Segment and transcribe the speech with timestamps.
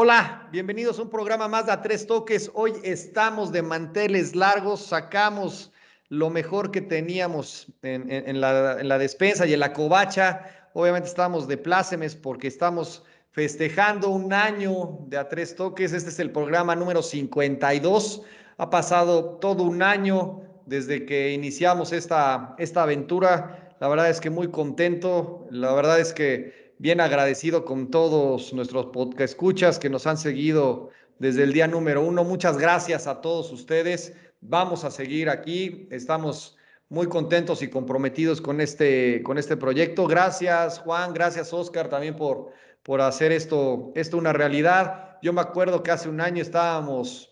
[0.00, 2.52] Hola, bienvenidos a un programa más de A Tres Toques.
[2.54, 5.72] Hoy estamos de manteles largos, sacamos
[6.08, 10.68] lo mejor que teníamos en, la, en la, despensa y en la covacha.
[10.72, 15.92] Obviamente estamos de plácemes porque estamos festejando un año de A Tres Toques.
[15.92, 18.22] Este es el programa número 52.
[18.56, 23.74] Ha pasado todo un año desde que iniciamos esta, esta aventura.
[23.80, 25.48] La verdad es que muy contento.
[25.50, 30.90] La verdad es que bien agradecido con todos nuestros podcast escuchas que nos han seguido
[31.18, 32.24] desde el día número uno.
[32.24, 34.14] Muchas gracias a todos ustedes.
[34.40, 35.88] Vamos a seguir aquí.
[35.90, 36.56] Estamos
[36.88, 40.06] muy contentos y comprometidos con este, con este proyecto.
[40.06, 41.12] Gracias, Juan.
[41.12, 42.52] Gracias, Oscar, también por,
[42.84, 45.18] por hacer esto, esto una realidad.
[45.20, 47.27] Yo me acuerdo que hace un año estábamos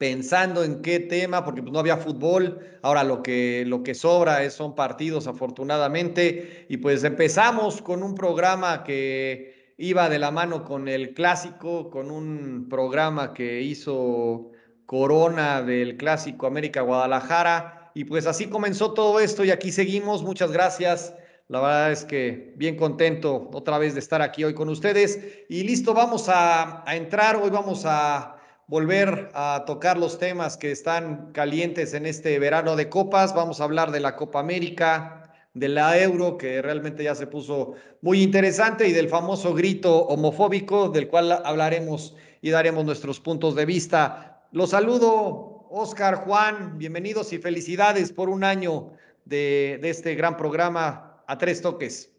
[0.00, 4.42] pensando en qué tema, porque pues, no había fútbol, ahora lo que, lo que sobra
[4.42, 10.64] es, son partidos afortunadamente, y pues empezamos con un programa que iba de la mano
[10.64, 14.52] con el clásico, con un programa que hizo
[14.86, 20.50] Corona del clásico América Guadalajara, y pues así comenzó todo esto y aquí seguimos, muchas
[20.50, 21.14] gracias.
[21.48, 25.18] La verdad es que bien contento otra vez de estar aquí hoy con ustedes.
[25.48, 27.34] Y listo, vamos a, a entrar.
[27.34, 28.39] Hoy vamos a,
[28.70, 33.34] volver a tocar los temas que están calientes en este verano de copas.
[33.34, 37.74] Vamos a hablar de la Copa América, de la Euro, que realmente ya se puso
[38.00, 43.66] muy interesante, y del famoso grito homofóbico, del cual hablaremos y daremos nuestros puntos de
[43.66, 44.46] vista.
[44.52, 48.92] Los saludo, Oscar, Juan, bienvenidos y felicidades por un año
[49.24, 52.12] de, de este gran programa a tres toques.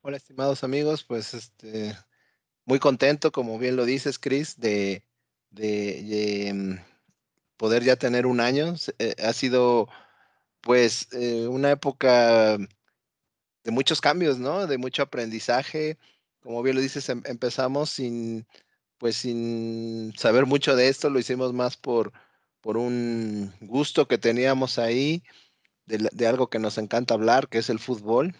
[0.00, 1.94] Hola, estimados amigos, pues este
[2.66, 5.02] muy contento, como bien lo dices, Chris, de,
[5.50, 6.74] de, mm,
[7.56, 8.74] poder ya tener un año.
[8.98, 9.88] Eh, ha sido,
[10.62, 12.58] pues, eh, una época
[13.64, 14.66] de muchos cambios, ¿no?
[14.66, 15.98] De mucho aprendizaje.
[16.40, 18.46] Como bien lo dices, em, empezamos sin,
[18.98, 22.12] pues, sin saber mucho de esto, lo hicimos más por,
[22.60, 25.22] por un gusto que teníamos ahí,
[25.86, 28.34] de, de algo que nos encanta hablar, que es el fútbol.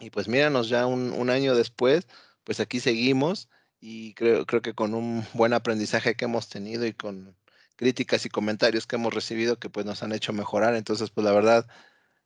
[0.00, 2.06] Y pues míranos ya un, un año después,
[2.44, 3.48] pues aquí seguimos
[3.80, 7.36] y creo, creo que con un buen aprendizaje que hemos tenido y con
[7.76, 10.74] críticas y comentarios que hemos recibido que pues nos han hecho mejorar.
[10.74, 11.66] Entonces, pues la verdad,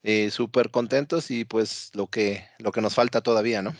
[0.02, 3.72] eh, súper contentos y pues lo que, lo que nos falta todavía, ¿no?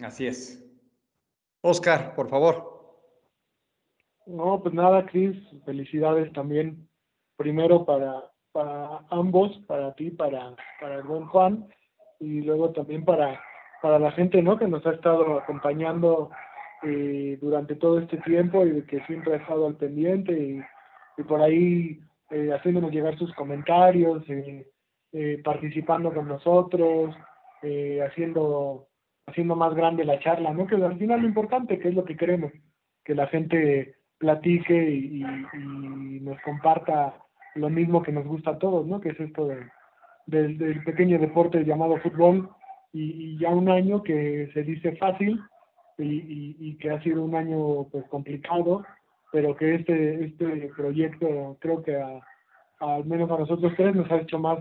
[0.00, 0.62] Así es.
[1.62, 2.76] Oscar, por favor.
[4.26, 6.88] No, pues nada, Cris, felicidades también.
[7.36, 11.68] Primero para, para ambos, para ti, para, para el buen Juan,
[12.18, 13.40] y luego también para,
[13.86, 14.58] para la gente ¿no?
[14.58, 16.32] que nos ha estado acompañando
[16.82, 20.32] eh, durante todo este tiempo y que siempre ha estado al pendiente
[21.16, 24.66] y, por ahí eh, haciéndonos llegar sus comentarios, eh,
[25.12, 27.14] eh participando con nosotros,
[28.04, 28.88] haciendo
[29.28, 30.66] haciendo más grande la charla, ¿no?
[30.66, 32.50] Que al final lo importante, que es lo que queremos,
[33.04, 37.14] que la gente platique y, y, nos comparta
[37.54, 39.00] lo mismo que nos gusta a todos, ¿no?
[39.00, 39.64] Que es esto de,
[40.26, 42.50] del pequeño deporte llamado fútbol,
[42.92, 45.40] y, ya un año que se dice fácil
[45.98, 48.84] y, y, que ha sido un año pues complicado,
[49.32, 51.96] pero que este, este proyecto creo que
[52.80, 54.58] al menos a nosotros tres nos ha hecho más,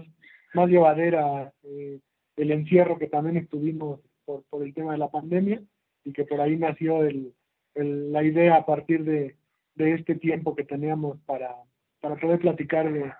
[0.53, 1.99] más llevadera eh,
[2.37, 5.61] el encierro que también estuvimos por, por el tema de la pandemia
[6.03, 7.33] y que por ahí nació el,
[7.73, 9.35] el, la idea a partir de,
[9.75, 11.55] de este tiempo que teníamos para,
[12.01, 13.11] para poder platicar de,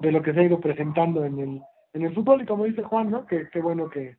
[0.00, 1.62] de lo que se ha ido presentando en el,
[1.92, 3.26] en el fútbol y como dice Juan, ¿no?
[3.26, 4.16] Que qué bueno que,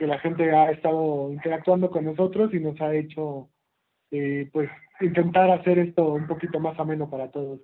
[0.00, 3.50] que la gente ha estado interactuando con nosotros y nos ha hecho
[4.10, 4.70] eh, pues
[5.02, 7.60] intentar hacer esto un poquito más ameno para todos.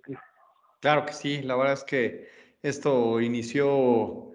[0.81, 2.29] Claro que sí, la verdad es que
[2.61, 4.33] esto inició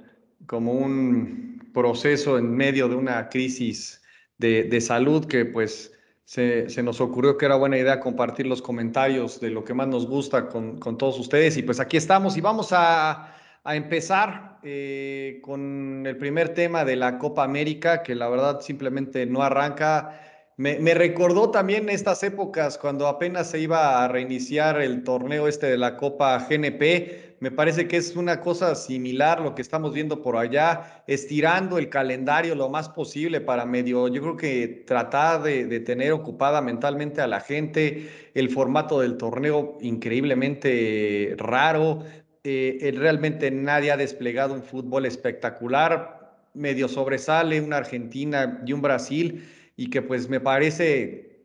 [0.47, 4.01] como un proceso en medio de una crisis
[4.39, 5.95] de, de salud que pues
[6.25, 9.87] se, se, nos ocurrió que era buena idea compartir los comentarios de lo que más
[9.87, 14.50] nos gusta con, con todos ustedes y pues aquí estamos y vamos a a empezar
[14.63, 20.19] eh, con el primer tema de la Copa América, que la verdad simplemente no arranca.
[20.57, 25.77] Me, recordó también estas épocas cuando apenas se iba a reiniciar el torneo este de
[25.77, 27.37] la Copa GNP.
[27.39, 31.89] Me parece que es una cosa similar lo que estamos viendo por allá, estirando el
[31.89, 37.25] calendario lo más posible para medio, yo creo que tratar de tener ocupada mentalmente a
[37.25, 42.03] la gente, el formato del torneo increíblemente raro,
[42.43, 46.21] eh, realmente nadie ha desplegado un fútbol espectacular,
[46.53, 51.39] medio sobresale una Argentina y un Brasil, y que pues me parece,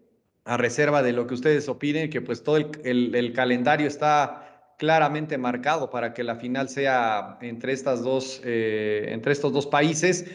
[0.44, 5.38] a reserva de lo que ustedes opinen, que pues todo el, el, calendario está claramente
[5.38, 10.26] marcado para que la final sea entre, estas dos, eh, entre estos dos países.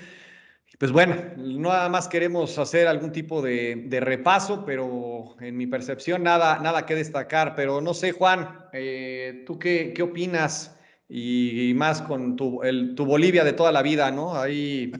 [0.81, 6.57] Pues bueno, nada más queremos hacer algún tipo de, repaso, pero en mi percepción nada,
[6.57, 7.53] nada que destacar.
[7.55, 10.75] Pero no sé, Juan, eh, ¿tú qué, opinas?
[11.07, 12.63] Y, más con tu,
[13.05, 14.35] Bolivia de toda la vida, ¿no?
[14.35, 14.91] Ahí,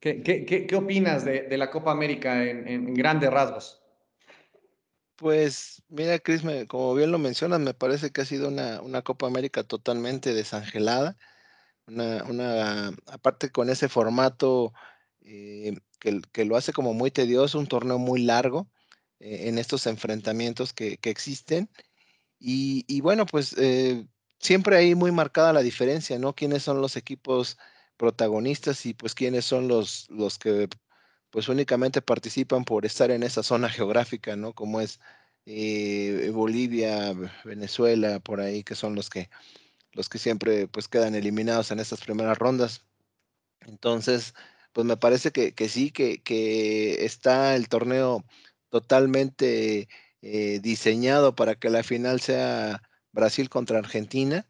[0.00, 3.80] ¿qué, opinas de, la Copa América en, en, grandes rasgos?
[5.14, 9.28] Pues mira, Cris, como bien lo mencionas, me parece que ha sido una, una Copa
[9.28, 11.16] América totalmente desangelada.
[11.86, 14.74] Una, una, aparte con ese formato
[15.30, 18.70] eh, que, lo hace como muy tedioso, un torneo muy largo
[19.20, 21.70] eh, en estos enfrentamientos que, existen.
[22.40, 24.06] Y, bueno, pues eh,
[24.38, 26.34] siempre hay muy marcada la diferencia, ¿no?
[26.34, 27.58] ¿Quiénes son los equipos
[27.96, 30.68] protagonistas y pues quiénes son los, los que
[31.30, 34.54] pues únicamente participan por estar en esa zona geográfica, ¿no?
[34.54, 35.00] Como es
[36.32, 37.14] Bolivia,
[37.44, 39.30] Venezuela, por ahí, que son los que,
[39.92, 42.84] los que siempre pues quedan eliminados en estas primeras rondas.
[43.66, 44.34] Entonces,
[44.72, 48.24] pues me parece que, sí, que, está el torneo
[48.70, 49.88] totalmente
[50.22, 52.82] eh, diseñado para que la final sea
[53.12, 54.46] Brasil contra Argentina.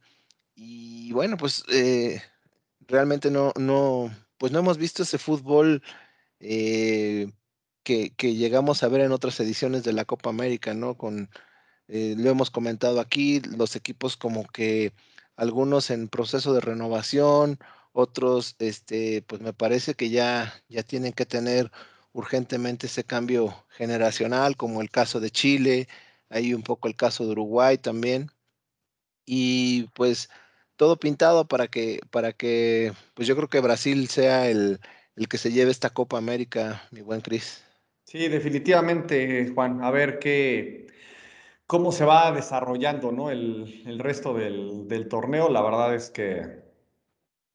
[0.54, 2.20] Y bueno, pues eh,
[2.88, 5.82] realmente no, no, pues no hemos visto ese fútbol
[6.40, 7.30] eh,
[7.84, 10.96] que, llegamos a ver en otras ediciones de la Copa América, ¿no?
[10.96, 11.30] Con,
[11.88, 14.92] lo hemos comentado aquí, los equipos como que
[15.36, 17.58] algunos en proceso de renovación,
[17.98, 21.70] otros, este, pues me parece que ya, ya tienen que tener
[22.12, 25.88] urgentemente ese cambio generacional, como el caso de Chile,
[26.30, 28.30] hay un poco el caso de Uruguay también.
[29.26, 30.30] Y pues
[30.76, 34.80] todo pintado para que, para que, pues yo creo que Brasil sea el,
[35.16, 37.64] el que se lleve esta Copa América, mi buen Cris.
[38.04, 39.82] Sí, definitivamente, Juan.
[39.82, 40.86] A ver qué,
[41.66, 43.30] cómo se va desarrollando ¿no?
[43.30, 45.50] el, el resto del, del, torneo.
[45.50, 46.67] La verdad es que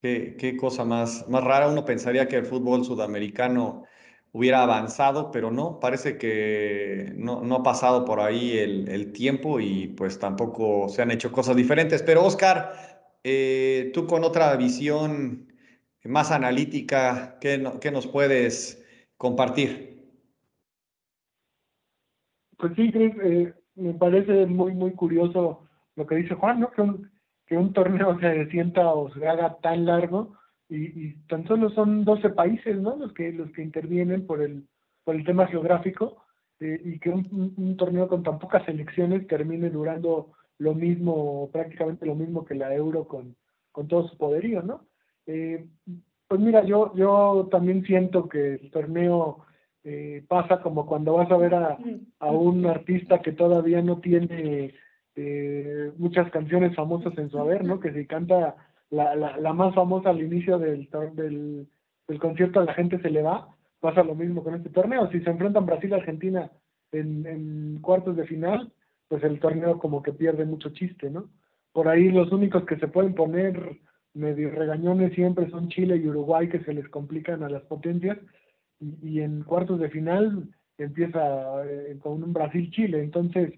[0.03, 1.69] Qué, cosa más, más rara.
[1.69, 3.85] Uno pensaría que el fútbol sudamericano
[4.33, 9.87] hubiera avanzado, pero no, parece que no, no ha pasado por ahí el, tiempo y
[9.87, 12.03] pues tampoco se han hecho cosas diferentes.
[12.03, 12.73] Pero Oscar,
[13.23, 15.47] eh, tú con otra visión
[16.03, 18.85] más analítica, ¿qué, qué nos puedes
[19.15, 20.03] compartir?
[22.57, 25.65] Pues sí, eh, me parece muy, muy curioso
[25.95, 26.71] lo que dice Juan, ¿no?
[27.73, 30.35] Torneo se sienta o se haga tan largo
[30.69, 32.95] y, tan solo son 12 países ¿no?
[32.95, 34.67] los que los que intervienen por el
[35.03, 36.23] por el tema geográfico
[36.59, 42.15] eh, y que un, torneo con tan pocas selecciones termine durando lo mismo prácticamente lo
[42.15, 43.35] mismo que la Euro con,
[43.71, 44.85] con todo su poderío no
[45.27, 45.65] eh,
[46.27, 49.45] pues mira yo yo también siento que el torneo
[49.83, 51.77] eh, pasa como cuando vas a ver a,
[52.19, 54.73] a un artista que todavía no tiene
[55.15, 57.79] eh, muchas canciones famosas en su haber, ¿no?
[57.79, 58.55] Que si canta
[58.89, 61.67] la, la, la más famosa al inicio del, del,
[62.07, 65.09] del concierto a la gente se le va, pasa lo mismo con este torneo.
[65.11, 66.51] Si se enfrentan Brasil y Argentina
[66.91, 68.71] en, en cuartos de final,
[69.07, 71.29] pues el torneo como que pierde mucho chiste, ¿no?
[71.71, 73.79] Por ahí los únicos que se pueden poner
[74.13, 78.17] medio regañones siempre son Chile y Uruguay que se les complican a las potencias
[78.79, 83.53] y, y en cuartos de final empieza eh, con un Brasil-Chile, entonces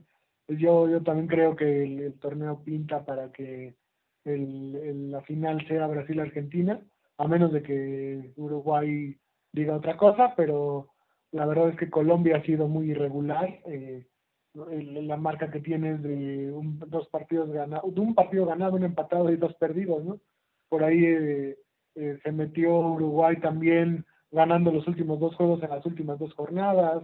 [0.48, 3.76] yo, yo también creo que el, torneo pinta para que
[4.24, 6.80] el, la final sea Brasil-Argentina,
[7.18, 9.18] a menos de que Uruguay
[9.52, 10.90] diga otra cosa, pero
[11.32, 13.60] la verdad es que Colombia ha sido muy irregular.
[13.66, 14.06] Eh,
[14.54, 19.30] la marca que tiene es de un, dos partidos ganados, un partido ganado, un empatado
[19.30, 20.22] y dos perdidos, ¿no?
[20.70, 21.58] Por ahí eh,
[21.96, 27.04] eh, se metió Uruguay también ganando los últimos dos juegos en las últimas dos jornadas.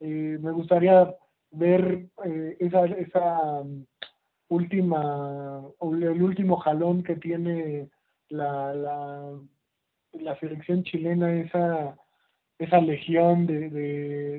[0.00, 1.14] me gustaría
[1.52, 3.62] ver eh, esa, esa
[4.48, 7.88] última, el último jalón que tiene
[8.28, 9.40] la, la,
[10.12, 11.96] la selección chilena, esa,
[12.58, 13.70] esa legión de,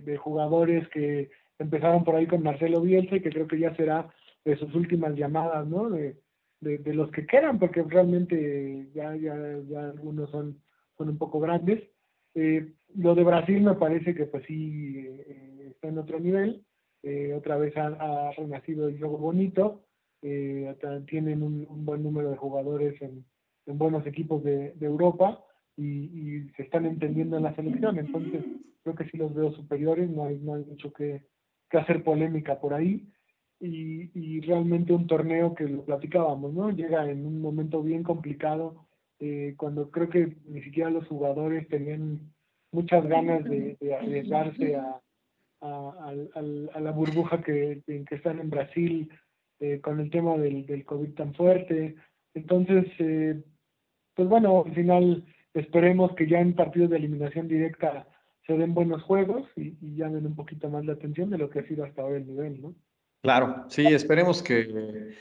[0.01, 4.09] de, jugadores que empezaron por ahí con Marcelo Bielsa y que creo que ya será
[4.43, 5.89] de sus últimas llamadas, ¿no?
[5.89, 6.17] De,
[6.59, 9.35] de, los que quedan, porque realmente ya, ya,
[9.67, 10.61] ya algunos son,
[10.97, 11.81] son un poco grandes.
[12.35, 16.63] Eh, lo de Brasil me parece que pues sí eh, está en otro nivel
[17.03, 19.81] eh, otra vez ha, renacido el juego bonito,
[20.21, 20.75] eh,
[21.07, 23.25] tienen un, buen número de jugadores en,
[23.65, 25.43] buenos equipos de, Europa
[25.77, 28.43] y, se están entendiendo en la selección, entonces
[28.83, 31.23] creo que sí los veo superiores, no hay, no hay mucho que,
[31.71, 33.07] hacer polémica por ahí.
[33.59, 36.71] Y, realmente un torneo que lo platicábamos, ¿no?
[36.71, 38.87] Llega en un momento bien complicado,
[39.19, 42.33] eh, cuando creo que ni siquiera los jugadores tenían
[42.71, 44.99] muchas ganas de arriesgarse a,
[45.61, 49.09] a, a, la burbuja que, que, están en Brasil
[49.59, 51.95] eh, con el tema del, del COVID tan fuerte.
[52.33, 53.41] Entonces, eh,
[54.15, 58.07] pues bueno, al final esperemos que ya en partidos de eliminación directa
[58.47, 61.59] se den buenos juegos y, y llamen un poquito más la atención de lo que
[61.59, 62.75] ha sido hasta ahora el nivel, ¿no?
[63.21, 65.13] Claro, sí, esperemos que,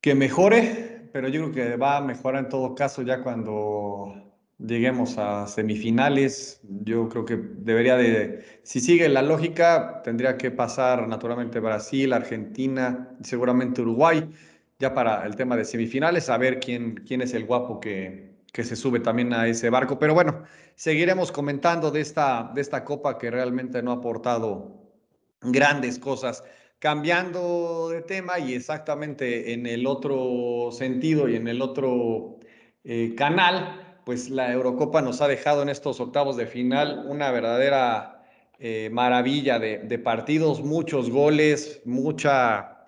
[0.00, 5.18] que mejore, pero yo creo que va a mejorar en todo caso ya cuando lleguemos
[5.18, 6.60] a semifinales.
[6.84, 13.16] Yo creo que debería de, si sigue la lógica, tendría que pasar naturalmente Brasil, Argentina,
[13.22, 14.30] seguramente Uruguay,
[14.78, 18.64] ya para el tema de semifinales, a ver quién, quién es el guapo que, que
[18.64, 19.98] se sube también a ese barco.
[19.98, 20.44] Pero bueno,
[20.76, 24.92] seguiremos comentando de esta, de esta copa que realmente no ha aportado
[25.40, 26.44] grandes cosas.
[26.78, 32.38] Cambiando de tema y exactamente en el otro sentido y en el otro
[32.84, 38.22] eh, canal, pues la Eurocopa nos ha dejado en estos octavos de final una verdadera
[38.58, 42.84] eh, maravilla de, partidos, muchos goles, mucha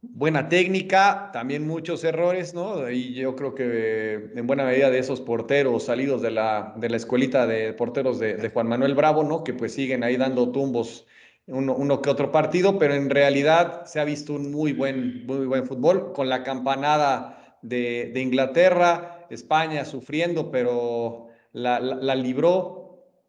[0.00, 2.90] buena técnica, también muchos errores, ¿no?
[2.90, 6.96] Y yo creo que en buena medida de esos porteros salidos de la, de la
[6.96, 9.44] escuelita de porteros de, Juan Manuel Bravo, ¿no?
[9.44, 11.06] Que pues siguen ahí dando tumbos
[11.46, 15.46] uno, uno, que otro partido, pero en realidad se ha visto un muy buen, muy
[15.46, 22.84] buen fútbol con la campanada de Inglaterra, España sufriendo, pero la, la, libró.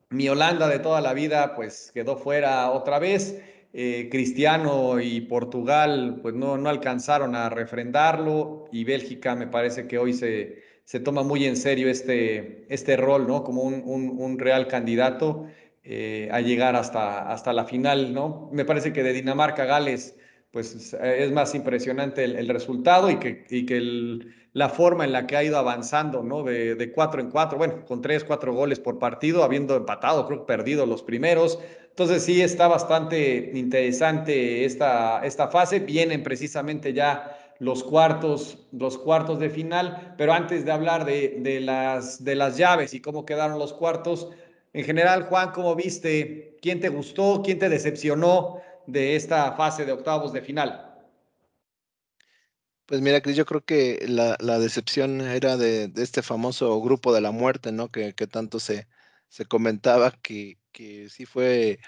[0.10, 3.42] Mi Holanda de toda la vida, pues quedó fuera otra vez.
[3.74, 8.66] Eh, Cristiano y Portugal, pues no, no alcanzaron a refrendarlo.
[8.72, 13.28] Y Bélgica me parece que hoy se, se toma muy en serio este, este rol,
[13.28, 13.44] ¿no?
[13.44, 15.48] Como un, un, un real candidato
[15.90, 18.50] eh, a llegar hasta, hasta la final, ¿no?
[18.52, 20.18] Me parece que de Dinamarca Gales,
[20.52, 25.12] pues es más impresionante el, el resultado y que, y que el, la forma en
[25.12, 26.42] la que ha ido avanzando, ¿no?
[26.42, 30.40] De, de, cuatro en cuatro, bueno, con tres, cuatro goles por partido, habiendo empatado, creo
[30.40, 31.60] que perdido los primeros.
[31.92, 35.80] Entonces sí está bastante interesante esta, esta fase.
[35.82, 41.60] Vienen precisamente ya los cuartos, los cuartos de final, pero antes de hablar de, de,
[41.60, 44.32] las, de las llaves y cómo quedaron los cuartos,
[44.74, 46.58] en general, Juan, ¿cómo viste?
[46.64, 47.44] ¿Quién te gustó?
[47.46, 50.87] ¿Quién te decepcionó de esta fase de octavos de final?
[52.88, 57.32] Pues mira, Cris, yo creo que la, decepción era de, este famoso grupo de la
[57.32, 57.90] muerte, ¿no?
[57.90, 58.88] Que, tanto se,
[59.28, 61.80] se comentaba que, que, sí fue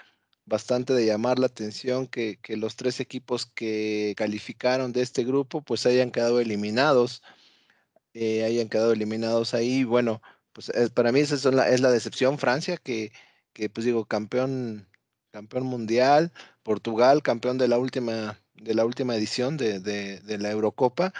[0.44, 5.62] bastante de llamar la atención que, que, los tres equipos que calificaron de este grupo
[5.62, 7.22] pues hayan quedado eliminados,
[8.14, 9.84] eh, hayan quedado eliminados ahí.
[9.84, 12.38] Bueno, pues es, para mí esa es la, es la decepción.
[12.38, 13.12] Francia, que,
[13.54, 14.88] que, pues digo, campeón,
[15.30, 20.50] campeón mundial, Portugal, campeón de la última, de la última edición de, de, de, la
[20.50, 21.12] Eurocopa,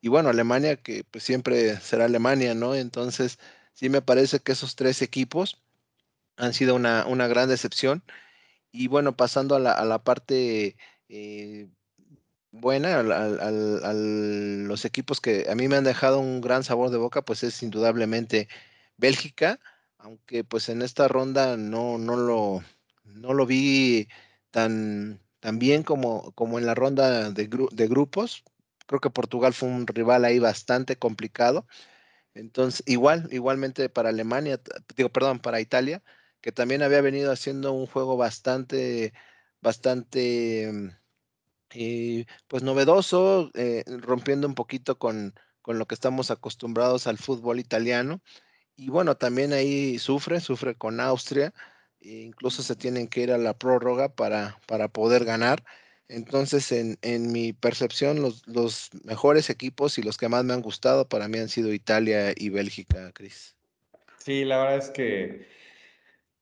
[0.00, 2.74] y bueno, Alemania, que pues siempre será Alemania, ¿no?
[2.74, 3.38] Entonces,
[3.74, 5.62] sí me parece que esos tres equipos
[6.36, 8.02] han sido una, una gran decepción.
[8.72, 10.76] Y bueno, pasando a la, a la parte
[11.08, 11.68] eh,
[12.52, 16.98] buena, al, a los equipos que a mí me han dejado un gran sabor de
[16.98, 18.48] boca, pues es indudablemente
[18.96, 19.60] Bélgica,
[19.98, 22.62] aunque pues en esta ronda no, no, lo,
[23.04, 24.08] no lo vi
[24.50, 28.44] tan, tan bien como, como en la ronda de, gru de grupos.
[28.86, 31.66] Creo que Portugal fue un rival ahí bastante complicado.
[32.34, 34.60] Entonces, igual, igualmente para Alemania,
[34.96, 36.02] digo, perdón, para Italia,
[36.40, 39.12] que también había venido haciendo un juego bastante,
[39.60, 40.96] bastante,
[41.70, 47.60] eh, pues novedoso, eh, rompiendo un poquito con, con lo que estamos acostumbrados al fútbol
[47.60, 48.22] italiano.
[48.76, 51.54] Y bueno, también ahí sufre, sufre con Austria,
[52.00, 55.62] e incluso se tienen que ir a la prórroga para, para poder ganar.
[56.08, 60.62] Entonces, en, en mi percepción, los, los, mejores equipos y los que más me han
[60.62, 63.54] gustado para mí han sido Italia y Bélgica, Cris.
[64.18, 65.46] Sí, la verdad es que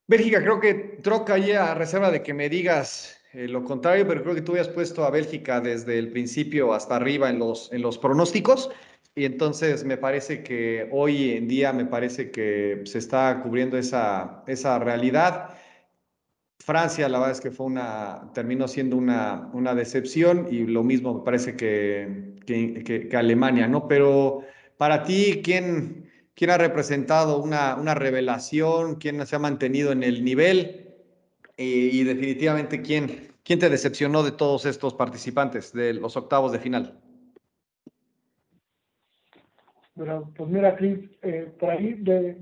[0.07, 4.23] Bélgica creo que troca ahí a reserva de que me digas eh, lo contrario, pero
[4.23, 7.83] creo que tú habías puesto a Bélgica desde el principio hasta arriba en los, en
[7.83, 8.71] los pronósticos.
[9.19, 14.45] Y entonces me parece que hoy en día me parece que se está cubriendo esa,
[14.47, 15.57] esa realidad.
[16.61, 21.15] Francia, la verdad es que fue una, terminó siendo una, una decepción y lo mismo
[21.15, 23.89] me parece que, que, que, que Alemania, ¿no?
[23.89, 24.43] Pero
[24.77, 28.97] para ti, ¿quién, quién ha representado una, una revelación?
[29.01, 30.95] ¿Quién se ha mantenido en el nivel?
[31.57, 36.61] Y, y definitivamente, ¿quién, ¿quién te decepcionó de todos estos participantes de los octavos de
[36.61, 37.01] final?
[39.99, 42.35] Pero, pues mira, Cris, eh, por ahí de,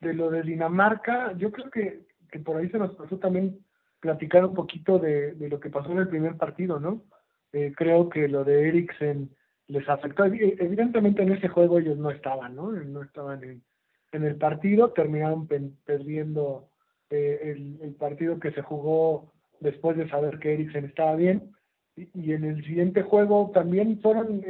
[0.00, 3.60] de, lo de Dinamarca, yo creo que, que, por ahí se nos pasó también
[4.00, 7.04] platicar un poquito de, de lo que pasó en el primer partido, ¿no?
[7.52, 9.30] Eh, creo que lo de Eriksen
[9.68, 10.24] les afectó.
[10.24, 12.72] Evidentemente en ese juego ellos no estaban, ¿no?
[12.72, 13.62] No estaban en,
[14.10, 16.70] en el partido, terminaron perdiendo
[17.10, 21.52] eh, el, el, partido que se jugó después de saber que Eriksen estaba bien.
[21.94, 24.42] Y, y, en el siguiente juego también fueron...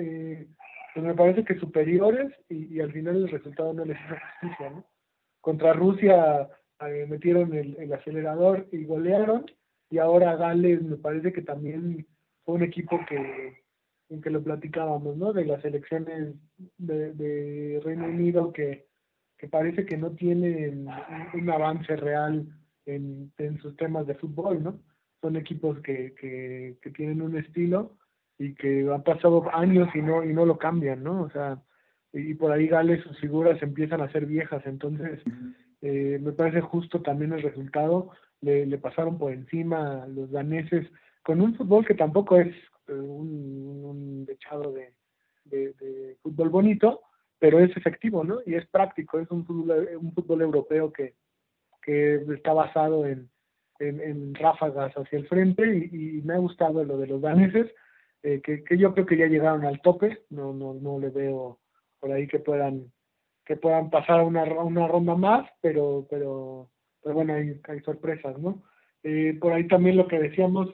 [0.95, 4.85] Pues me parece que superiores y, al final el resultado no les hizo justicia, ¿no?
[5.41, 6.49] Contra Rusia
[6.81, 9.47] eh, metieron el, el, acelerador y golearon
[9.89, 12.07] y ahora Gales me parece que también
[12.45, 13.61] fue un equipo que
[14.11, 15.33] en que lo platicábamos, ¿no?
[15.33, 16.35] De las elecciones
[16.79, 18.87] de, Reino Unido que,
[19.39, 20.89] que, parece que no tienen
[21.33, 22.47] un, avance real
[22.87, 24.81] en, en, sus temas de fútbol, ¿no?
[25.23, 27.97] Son equipos que, que, que tienen un estilo
[28.41, 31.23] y que han pasado años y no y no lo cambian, ¿no?
[31.25, 31.63] O sea,
[32.13, 35.21] y por ahí Gales sus figuras empiezan a ser viejas, entonces
[35.83, 40.91] eh, me parece justo también el resultado, le, le pasaron por encima a los daneses
[41.23, 42.55] con un fútbol que tampoco es
[42.89, 44.95] eh, un, un echado de,
[45.45, 47.03] de, fútbol bonito,
[47.39, 48.39] pero es efectivo, ¿no?
[48.47, 51.15] Y es práctico, es un fútbol, un fútbol europeo que,
[51.83, 53.29] que está basado en,
[53.81, 57.71] en, ráfagas hacia el frente y, me ha gustado lo de los daneses,
[58.23, 61.59] eh, que, que, yo creo que ya llegaron al tope, no, no, no le veo
[61.99, 62.93] por ahí que puedan
[63.45, 66.71] que puedan pasar una, una ronda más, pero, pero,
[67.03, 68.63] pero bueno, hay, hay sorpresas, ¿no?
[69.03, 70.73] Eh, por ahí también lo que decíamos,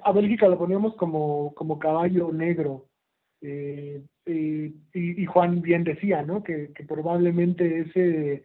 [0.00, 2.86] a Bélgica lo poníamos como, como caballo negro.
[3.40, 6.44] Eh, y, Juan bien decía, ¿no?
[6.44, 8.44] Que, probablemente ese,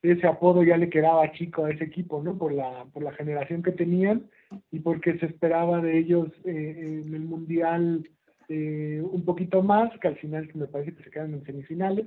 [0.00, 2.38] ese apodo ya le quedaba chico a ese equipo, ¿no?
[2.38, 4.30] Por la, por la generación que tenían
[4.70, 8.08] y porque se esperaba de ellos eh, en el Mundial
[8.48, 12.06] eh, un poquito más, que al final me parece que se quedan en semifinales,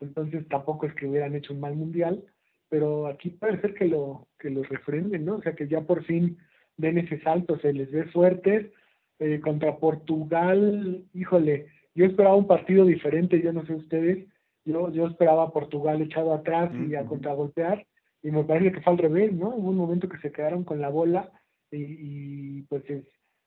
[0.00, 2.24] entonces tampoco es que hubieran hecho un mal Mundial,
[2.68, 5.36] pero aquí ser que lo, que lo refrenden, ¿no?
[5.36, 6.38] O sea, que ya por fin
[6.76, 8.72] den ese salto, se les ve fuertes.
[9.20, 14.26] Eh, contra Portugal, híjole, yo esperaba un partido diferente, yo no sé ustedes,
[14.64, 17.86] yo, yo esperaba a Portugal echado atrás y a contragolpear,
[18.24, 19.50] y me parece que fue al revés, ¿no?
[19.50, 21.30] Hubo un momento que se quedaron con la bola
[21.70, 22.84] y, pues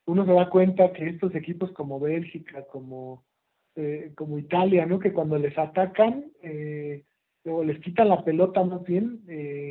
[0.06, 3.26] uno se da cuenta que estos equipos como Bélgica, como,
[3.76, 5.00] eh, como Italia, ¿no?
[5.00, 7.04] Que cuando les atacan, eh,
[7.44, 9.22] luego les quitan la pelota más bien,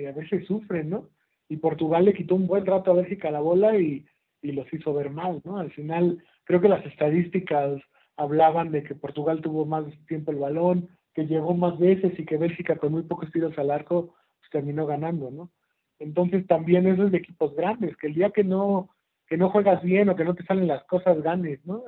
[0.08, 1.08] a veces sufren, ¿no?
[1.48, 4.04] y Portugal le quitó un buen rato a Bélgica la bola y,
[4.42, 5.58] y los hizo ver mal, ¿no?
[5.58, 7.80] Al final, creo que las estadísticas
[8.16, 12.36] hablaban de que Portugal tuvo más tiempo el balón, que llegó más veces y que
[12.36, 15.50] Bélgica con muy pocos tiros al arco pues, terminó ganando, ¿no?
[15.98, 18.90] Entonces también eso es de equipos grandes, que el día que no
[19.28, 21.82] que no juegas bien o que no te salen las cosas ganes, ¿no?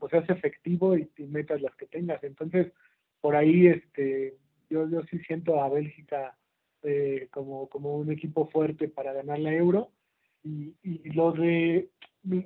[0.00, 2.22] O seas efectivo y, y metas las que tengas.
[2.24, 2.72] Entonces,
[3.20, 4.34] por ahí este
[4.68, 6.36] yo yo sí siento a Bélgica
[6.86, 9.90] eh, como, como un equipo fuerte para ganar la Euro.
[10.42, 11.88] Y, y, lo de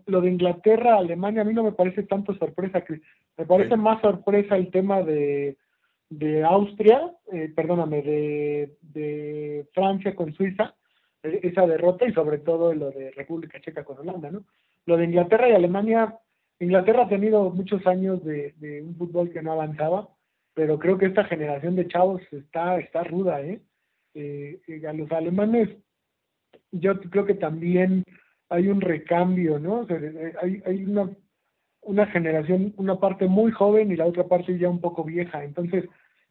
[0.07, 3.01] lo de Inglaterra, Alemania, a mí no me parece tanto sorpresa, que
[3.37, 5.57] me parece más sorpresa el tema de,
[6.09, 10.75] de Austria, eh, perdóname, de, de Francia con Suiza,
[11.22, 14.44] esa derrota y sobre todo lo de República Checa con Holanda, ¿no?
[14.87, 16.18] Lo de Inglaterra y Alemania,
[16.61, 20.09] Inglaterra ha tenido muchos años de, de un fútbol que no avanzaba,
[20.54, 23.61] pero creo que esta generación de chavos está, está ruda, ¿eh?
[24.14, 25.68] Eh, eh, a los alemanes,
[26.72, 28.04] yo creo que también
[28.48, 29.87] hay un recambio, ¿no?
[29.88, 31.11] Eh, hay, hay una,
[31.83, 35.44] una generación, una parte muy joven y la otra parte ya un poco vieja.
[35.44, 35.85] Entonces,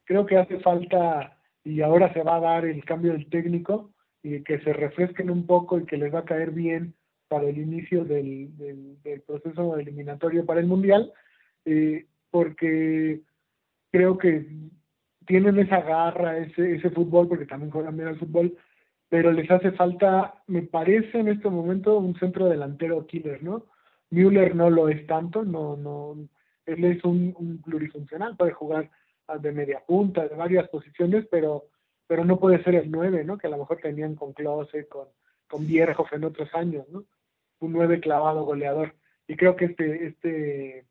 [0.04, 3.92] creo que hace falta, y ahora se va a dar el cambio del técnico,
[4.36, 6.94] y que se refresquen un poco y que les va a caer bien
[7.28, 11.12] para el inicio del, del, proceso eliminatorio para el Mundial,
[12.32, 13.22] porque
[13.92, 14.46] creo que
[15.26, 18.58] tienen esa garra, ese, ese fútbol, porque también juegan bien al fútbol,
[19.10, 23.66] pero les hace falta, me parece en este momento, un centro delantero killer, ¿no?
[24.10, 26.16] Müller no lo es tanto, no, no,
[26.66, 28.90] él es un, un plurifuncional, puede jugar
[29.42, 31.66] de media punta, de varias posiciones, pero,
[32.08, 33.38] pero no puede ser el 9, ¿no?
[33.38, 35.08] Que a lo mejor tenían con Klose, con,
[35.48, 37.06] con Bierhoff en otros años, ¿no?
[37.60, 38.96] Un 9 clavado goleador.
[39.28, 40.86] Y creo que este, este,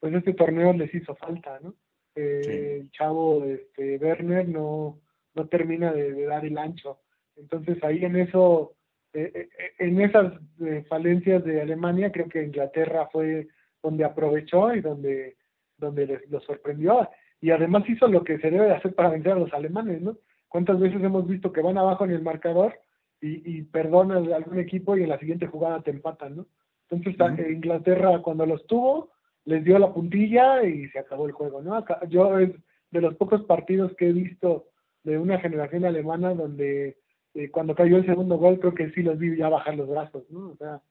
[0.00, 1.74] pues este torneo les hizo falta, ¿no?
[2.18, 4.98] el chavo este, Werner no,
[5.34, 7.00] no termina de, dar el ancho.
[7.36, 8.74] Entonces ahí en eso,
[9.12, 13.48] eh, eh, en esas eh, falencias de Alemania, creo que Inglaterra fue
[13.82, 15.36] donde aprovechó y donde,
[15.76, 17.08] donde les, lo sorprendió.
[17.40, 20.18] Y además hizo lo que se debe de hacer para vencer a los alemanes, ¿no?
[20.48, 22.78] ¿Cuántas veces hemos visto que van abajo en el marcador
[23.20, 26.46] y, y perdonan a algún equipo y en la siguiente jugada te empatan, ¿no?
[26.90, 29.10] Entonces Inglaterra cuando los tuvo,
[29.44, 31.84] les dio la puntilla y se acabó el juego, ¿no?
[32.08, 32.50] yo es
[32.90, 34.68] de los pocos partidos que he visto
[35.04, 36.98] de una generación alemana donde
[37.34, 40.24] eh, cuando cayó el segundo gol creo que sí los vi ya bajar los brazos,
[40.30, 40.50] ¿no?
[40.50, 40.82] O sea,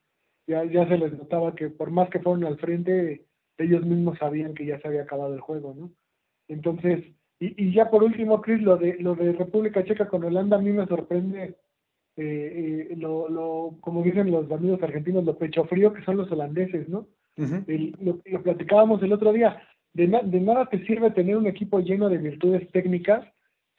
[0.46, 3.26] ya, ya se les notaba que por más que fueron al frente,
[3.58, 5.92] ellos mismos sabían que ya se había acabado el juego, ¿no?
[6.48, 7.04] Entonces,
[7.40, 10.62] y, y ya por último, Chris, lo de, lo de República Checa con Holanda a
[10.62, 11.56] mí me sorprende,
[12.16, 16.32] eh, eh, lo, lo, como dicen los amigos argentinos, lo pecho frío que son los
[16.32, 17.08] holandeses, ¿no?
[17.38, 19.62] lo, platicábamos el otro día.
[19.94, 23.24] de, nada te sirve tener un equipo lleno de virtudes técnicas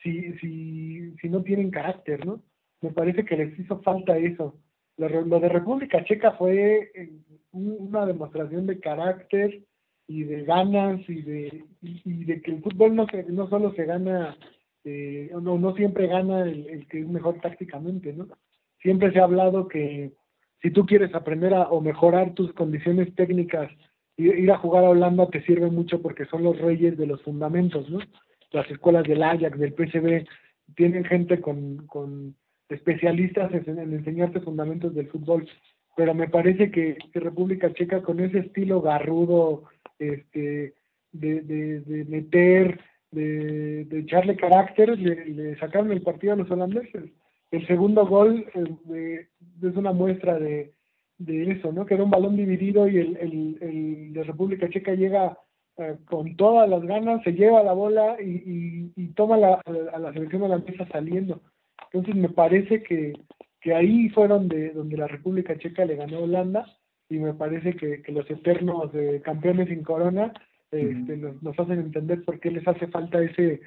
[0.02, 2.40] si, si, si no tienen carácter, ¿no?
[2.80, 4.56] Me parece que les hizo falta eso.
[4.96, 7.10] Lo, de República Checa fue eh,
[7.52, 9.62] una demostración de carácter
[10.08, 13.84] y de ganas y de, y, de que el fútbol no, se, no solo se
[13.84, 14.36] gana,
[14.84, 18.26] eh, no, no siempre gana el, que es mejor tácticamente, ¿no?
[18.82, 20.12] Siempre se ha hablado que
[20.62, 23.70] si tú quieres aprender a, o mejorar tus condiciones técnicas,
[24.16, 27.88] ir a jugar a Holanda te sirve mucho porque son los reyes de los fundamentos,
[27.88, 28.00] ¿no?
[28.50, 30.26] Las escuelas del Ajax, del PSV,
[30.74, 32.34] tienen gente con, con
[32.68, 35.48] especialistas en, enseñarte fundamentos del fútbol,
[35.96, 39.64] pero me parece que, República Checa con ese estilo garrudo,
[39.98, 40.74] este,
[41.12, 42.80] de, de, meter,
[43.10, 47.10] de, echarle carácter, le, sacaron el partido a los holandeses.
[47.50, 49.28] El segundo gol eh,
[49.62, 50.72] es una muestra de,
[51.18, 51.86] de eso, ¿no?
[51.86, 53.16] Quedó un balón dividido y el,
[53.60, 55.38] el, de República Checa llega
[55.78, 60.12] eh, con todas las ganas, se lleva la bola y, y, toma la, a la
[60.12, 61.40] selección holandesa saliendo.
[61.90, 63.14] Entonces me parece que,
[63.60, 66.66] que ahí fue donde, donde la República Checa le ganó a Holanda
[67.08, 70.32] y me parece que, que los eternos eh, campeones sin corona
[70.70, 73.60] este, nos, hacen entender por qué les hace falta ese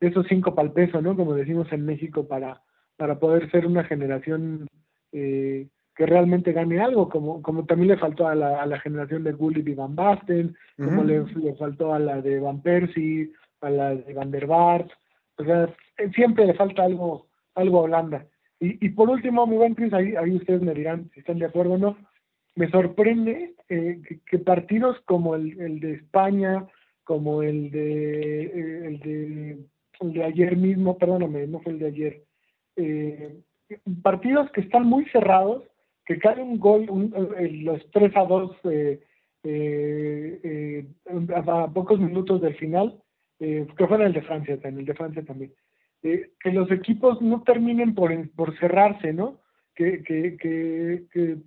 [0.00, 1.16] esos cinco pal peso, ¿no?
[1.16, 2.60] Como decimos en México, para,
[2.96, 4.66] para poder ser una generación
[5.12, 9.24] eh, que realmente gane algo, como, como también le faltó a la, a la generación
[9.24, 13.30] de Gullit y Van Basten, como le, le, faltó a la de Van Persie,
[13.60, 14.90] a la de Van der Vaart,
[15.38, 15.74] o sea,
[16.14, 18.26] siempre le falta algo algo a Holanda.
[18.60, 21.46] Y, y por último, mi buen Chris, ahí, ahí ustedes me dirán si están de
[21.46, 21.96] acuerdo o no,
[22.54, 26.66] me sorprende eh, que, partidos como el, el, de España,
[27.04, 29.58] como el de, eh, el de,
[30.00, 32.22] el de ayer mismo, perdóname, no fue el de ayer,
[32.76, 33.40] eh,
[34.02, 35.62] partidos que están muy cerrados,
[36.06, 37.14] que cae un gol, un,
[37.64, 38.56] los 3 a 2
[41.34, 43.00] a pocos minutos del final,
[43.38, 45.52] que fue en el de Francia, en el de Francia también.
[46.04, 49.40] Eh, que los equipos no terminen por, por cerrarse, ¿no?
[49.74, 51.38] Que, que, que, que,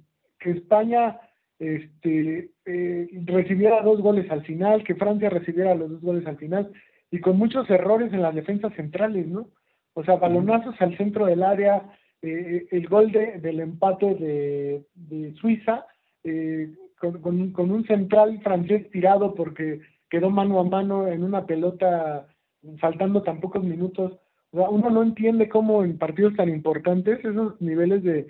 [0.47, 1.19] España
[1.59, 6.71] este, eh, recibiera dos goles al final, que Francia recibiera los dos goles al final,
[7.11, 9.49] y con muchos errores en las defensas centrales, ¿no?
[9.93, 11.83] O sea, balonazos al centro del área,
[12.21, 15.85] eh, el gol de, del empate de, de Suiza,
[16.99, 19.79] con, con, un central francés tirado porque
[20.09, 22.27] quedó mano a mano en una pelota
[22.79, 24.19] faltando tan pocos minutos
[24.51, 28.27] uno no entiende cómo en partidos tan importantes esos niveles de,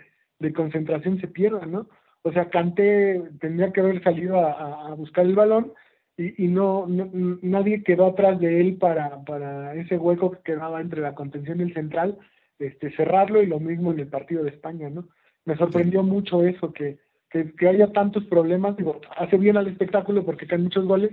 [0.53, 1.87] concentración se pierdan, ¿no?
[2.27, 5.71] O sea, Kanté tendría que haber salido a, buscar el balón
[6.17, 11.01] y, y no, nadie quedó atrás de él para, para ese hueco que quedaba entre
[11.01, 12.17] la contención y el central,
[12.59, 15.07] este, cerrarlo y lo mismo en el partido de España, ¿no?
[15.45, 16.97] Me sorprendió mucho eso, que,
[17.29, 21.11] que, haya tantos problemas, digo, hace bien al espectáculo porque caen muchos goles,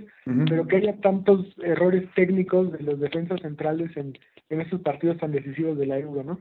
[0.49, 4.17] pero que haya tantos errores técnicos de los defensas centrales en,
[4.49, 6.39] en estos partidos tan decisivos de la Euro, ¿no?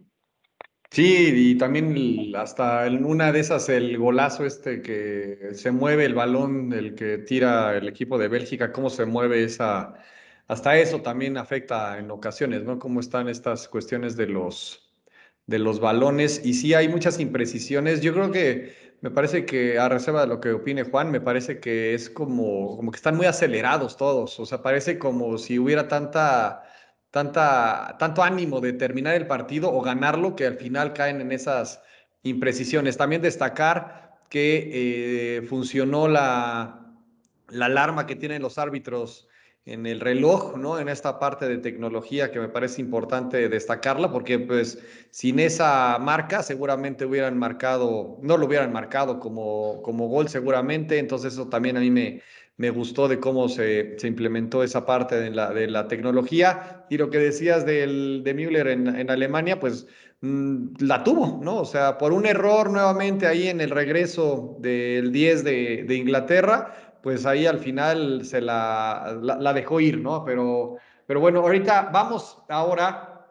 [0.94, 6.14] Sí, y también hasta en una de esas el golazo este que se mueve el
[6.14, 9.94] balón, el que tira el equipo de Bélgica, cómo se mueve esa,
[10.46, 12.78] hasta eso también afecta en ocasiones, ¿no?
[12.78, 14.94] Cómo están estas cuestiones de los,
[15.46, 18.00] de los balones y sí hay muchas imprecisiones.
[18.00, 21.58] Yo creo que me parece que, a reserva de lo que opine Juan, me parece
[21.58, 24.38] que es como, como que están muy acelerados todos.
[24.38, 26.62] O sea, parece como si hubiera tanta,
[27.14, 31.80] tanta, tanto ánimo de terminar el partido o ganarlo que al final caen en esas
[32.24, 32.96] imprecisiones.
[32.96, 36.92] También destacar que eh, funcionó la,
[37.50, 39.28] la alarma que tienen los árbitros
[39.64, 40.80] en el reloj, ¿no?
[40.80, 46.42] En esta parte de tecnología que me parece importante destacarla, porque pues sin esa marca
[46.42, 51.80] seguramente hubieran marcado, no lo hubieran marcado como, como gol seguramente, entonces eso también a
[51.80, 52.22] mí me,
[52.56, 56.86] me gustó de cómo se, se implementó esa parte de la, de la, tecnología.
[56.88, 59.86] Y lo que decías del, de Müller en, en Alemania, pues
[60.20, 61.56] mm, la tuvo, ¿no?
[61.56, 66.74] O sea, por un error nuevamente ahí en el regreso del 10 de, de Inglaterra,
[67.04, 70.24] pues ahí al final se la, la, dejó ir, ¿no?
[70.24, 73.26] Pero, pero bueno, ahorita vamos ahora,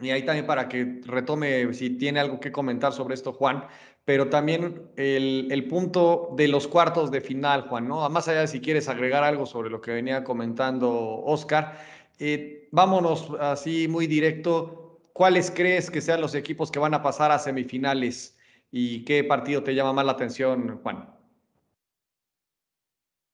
[0.00, 3.64] y ahí también para que retome si tiene algo que comentar sobre esto, Juan,
[4.08, 8.08] pero también el, punto de los cuartos de final, Juan, ¿no?
[8.08, 10.90] Más allá de si quieres agregar algo sobre lo que venía comentando
[11.26, 11.78] Oscar,
[12.18, 15.02] eh, vámonos así muy directo.
[15.12, 18.34] ¿Cuáles crees que sean los equipos que van a pasar a semifinales
[18.70, 21.14] y qué partido te llama más la atención, Juan?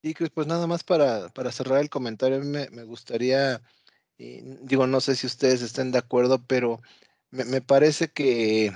[0.03, 3.63] Y pues nada más para, para cerrar el comentario, me, me gustaría,
[4.19, 6.81] digo, no sé si ustedes estén de acuerdo, pero
[7.31, 8.73] me, me, parece que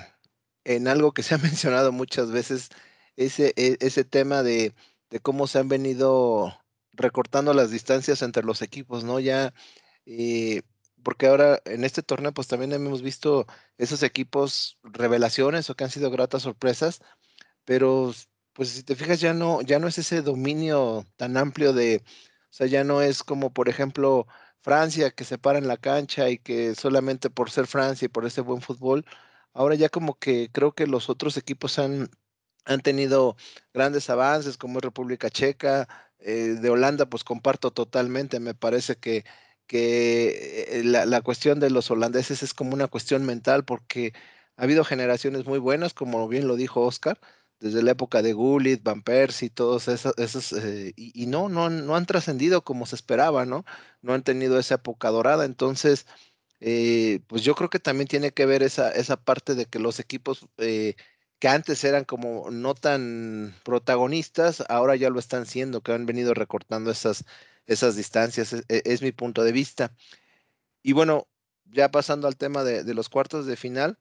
[0.68, 2.68] en algo que se ha mencionado muchas veces,
[3.16, 4.74] ese, e, ese tema de,
[5.10, 6.54] de cómo se han venido
[6.92, 9.20] recortando las distancias entre los equipos, ¿no?
[9.20, 9.54] Ya,
[10.06, 10.62] eh,
[11.02, 13.46] porque ahora en este torneo pues también hemos visto
[13.78, 17.00] esos equipos revelaciones o que han sido gratas sorpresas,
[17.64, 18.12] pero
[18.52, 22.02] pues si te fijas ya no, ya no es ese dominio tan amplio de,
[22.50, 24.26] o sea, ya no es como por ejemplo
[24.60, 28.26] Francia que se para en la cancha y que solamente por ser Francia y por
[28.26, 29.04] ese buen fútbol,
[29.52, 32.10] ahora ya como que creo que los otros equipos han,
[32.64, 33.36] han tenido
[33.74, 35.88] grandes avances como es República Checa,
[36.20, 39.24] eh, de Holanda pues comparto totalmente, me parece que,
[39.66, 44.12] que eh, la, la, cuestión de los holandeses es como una cuestión mental porque
[44.56, 47.20] ha habido generaciones muy buenas, como bien lo dijo Oscar,
[47.60, 51.96] desde la época de Gullit, Van Persie, todos esos, eh, y, y, no, no, no
[51.96, 53.64] han trascendido como se esperaba, ¿no?
[54.02, 56.06] No han tenido esa época dorada, entonces,
[56.60, 60.00] eh, pues yo creo que también tiene que ver esa, esa parte de que los
[60.00, 60.94] equipos eh,
[61.38, 66.34] que antes eran como no tan protagonistas, ahora ya lo están siendo, que han venido
[66.34, 67.24] recortando esas,
[67.66, 69.92] esas distancias, es, e, es mi punto de vista.
[70.82, 71.28] Y bueno,
[71.66, 73.98] ya pasando al tema de, de los cuartos de final,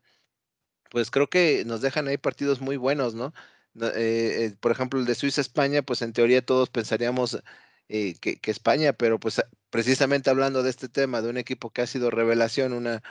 [0.91, 3.33] pues creo que nos dejan ahí partidos muy buenos, ¿no?
[3.81, 7.41] Eh, eh, por ejemplo, el de Suiza-España, pues en teoría todos pensaríamos
[7.89, 11.81] eh, que, que, España, pero pues precisamente hablando de este tema, de un equipo que
[11.81, 13.03] ha sido revelación, una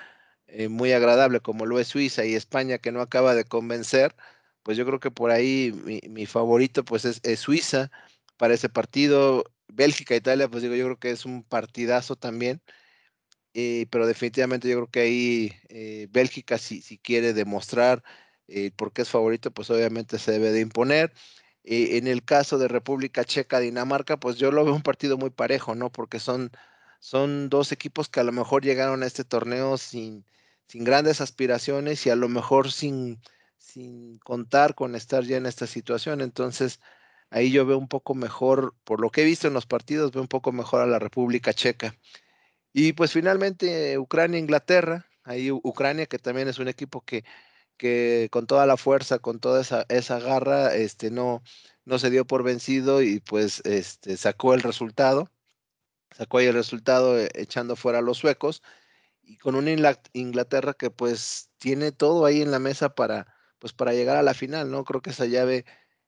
[0.48, 4.14] eh, muy agradable como lo es Suiza y España que no acaba de convencer,
[4.62, 5.72] pues yo creo que por ahí
[6.08, 7.90] mi, favorito pues es, Suiza
[8.36, 9.44] para ese partido.
[9.68, 12.62] Bélgica-Italia, pues digo, yo creo que es un partidazo también.
[13.54, 18.02] Eh, pero definitivamente yo creo que ahí eh, Bélgica si, si, quiere demostrar
[18.48, 21.12] eh, por qué es favorito, pues obviamente se debe de imponer.
[21.66, 25.30] Eh, en el caso de República Checa, Dinamarca, pues yo lo veo un partido muy
[25.30, 25.90] parejo, ¿no?
[25.90, 26.52] Porque son,
[27.00, 30.24] son dos equipos que a lo mejor llegaron a este torneo sin,
[30.68, 33.20] sin grandes aspiraciones y a lo mejor sin,
[33.58, 36.20] sin contar con estar ya en esta situación.
[36.20, 36.80] Entonces,
[37.30, 40.22] ahí yo veo un poco mejor, por lo que he visto en los partidos, veo
[40.22, 41.96] un poco mejor a la República Checa.
[42.72, 47.24] Y pues finalmente Ucrania-Inglaterra, ahí Ucrania que también es un equipo que,
[47.76, 51.42] que con toda la fuerza, con toda esa, esa garra, este, no,
[51.84, 55.30] no se dio por vencido y pues este, sacó el resultado,
[56.12, 58.62] sacó ahí el resultado eh, echando fuera a los suecos
[59.22, 59.70] y con una
[60.12, 63.26] Inglaterra que pues tiene todo ahí en la mesa para,
[63.58, 64.84] pues, para llegar a la final, ¿no?
[64.84, 65.64] Creo que esa llave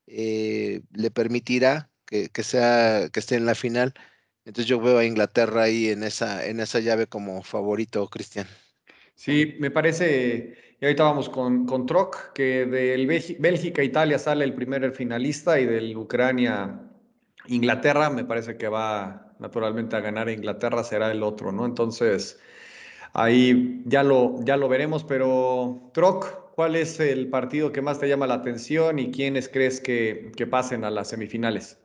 [0.06, 3.94] eh, le permitirá que, que, sea, que esté en la final
[4.48, 8.46] entonces yo veo a Inglaterra ahí en esa, en esa llave como favorito, Cristian.
[9.20, 14.92] Sí, me parece, y ahorita vamos con, con Troc, que del Bélgica-Italia sale el primer
[14.92, 21.50] finalista y del Ucrania-Inglaterra, me parece que va naturalmente a ganar Inglaterra, será el otro,
[21.50, 21.66] ¿no?
[21.66, 22.40] Entonces,
[23.14, 28.08] ahí ya lo, ya lo veremos, pero Troc, ¿cuál es el partido que más te
[28.08, 31.78] llama la atención y quiénes crees que, que pasen a las semifinales?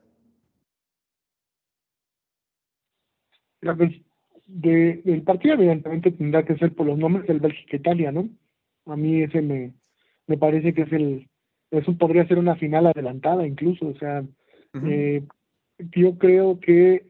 [4.45, 8.29] De, del partido evidentemente tendrá que ser por los nombres del Bélgica-Italia, ¿no?
[8.85, 9.73] A mí ese me,
[10.27, 11.27] me parece que es el,
[11.71, 14.91] eso podría ser una final adelantada incluso, o sea, uh -huh.
[14.91, 15.23] eh,
[15.95, 17.05] yo creo que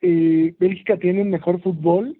[0.00, 2.16] eh, Bélgica tiene un mejor fútbol,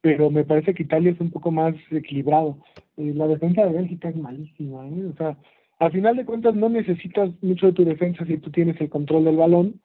[0.00, 2.58] pero me parece que Italia es un poco más equilibrado.
[2.96, 5.06] Eh, la defensa de Bélgica es malísima, ¿eh?
[5.12, 5.36] o sea,
[5.78, 9.24] al final de cuentas no necesitas mucho de tu defensa si tú tienes el control
[9.24, 9.80] del balón,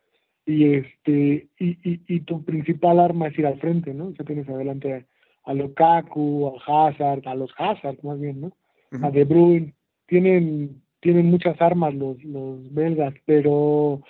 [0.46, 4.14] y este y, y, y, tu principal arma es ir al frente, ¿no?
[4.14, 8.48] Sea, tienes adelante a, a Lukaku, a Hazard, a los Hazard más bien, ¿no?
[8.48, 9.08] Uh -huh.
[9.08, 9.74] A De Bruyne,
[10.08, 14.02] tienen tienen muchas armas los los belgas, pero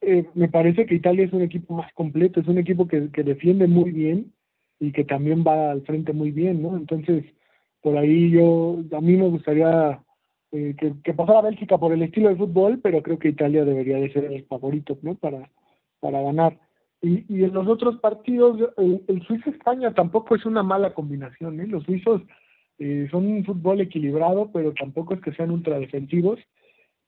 [0.00, 3.22] eh, me parece que Italia es un equipo más completo, es un equipo que, que
[3.22, 4.32] defiende muy bien
[4.78, 6.76] y que también va al frente muy bien, ¿no?
[6.76, 7.24] Entonces,
[7.80, 10.00] por ahí yo, a mí me gustaría
[10.52, 13.96] eh, que, que pasara Bélgica por el estilo de fútbol, pero creo que Italia debería
[13.96, 15.14] de ser el favorito, ¿no?
[15.14, 15.50] Para,
[16.06, 16.56] para ganar.
[17.02, 21.60] Y, y en los otros partidos, el, el Suiza-España tampoco es una mala combinación.
[21.60, 21.66] ¿eh?
[21.66, 22.22] Los suizos
[22.78, 26.38] eh, son un fútbol equilibrado, pero tampoco es que sean ultra defensivos.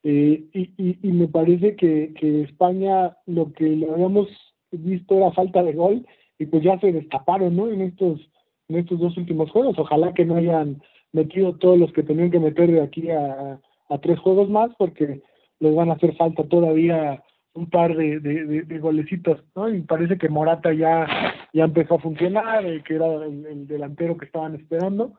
[0.02, 4.28] Eh, y, y, y, me parece que, que España lo que le habíamos
[4.72, 6.06] visto era falta de gol
[6.38, 7.68] y pues ya se destaparon ¿no?
[7.68, 8.20] en, estos,
[8.68, 9.78] en estos dos últimos juegos.
[9.78, 10.82] Ojalá que no hayan
[11.12, 15.22] metido todos los que tenían que meter de aquí a, a tres juegos más porque
[15.60, 17.22] les van a hacer falta todavía
[17.58, 19.68] un par de, de, golecitos, ¿no?
[19.68, 21.06] Y parece que Morata ya,
[21.52, 25.14] ya empezó a funcionar, eh, que era el, el, delantero que estaban esperando.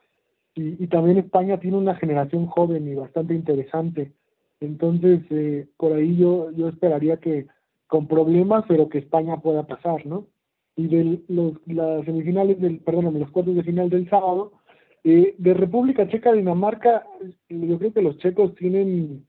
[0.56, 4.13] Y, y, también España tiene una generación joven y bastante interesante.
[4.60, 7.47] Entonces, eh, por ahí yo, yo esperaría que
[7.88, 10.28] con problemas, pero que España pueda pasar, ¿no?
[10.75, 14.54] Y de los, las semifinales del, perdón, los cuartos de final del sábado,
[15.04, 17.06] eh, de República Checa, Dinamarca,
[17.49, 19.25] yo creo que los checos tienen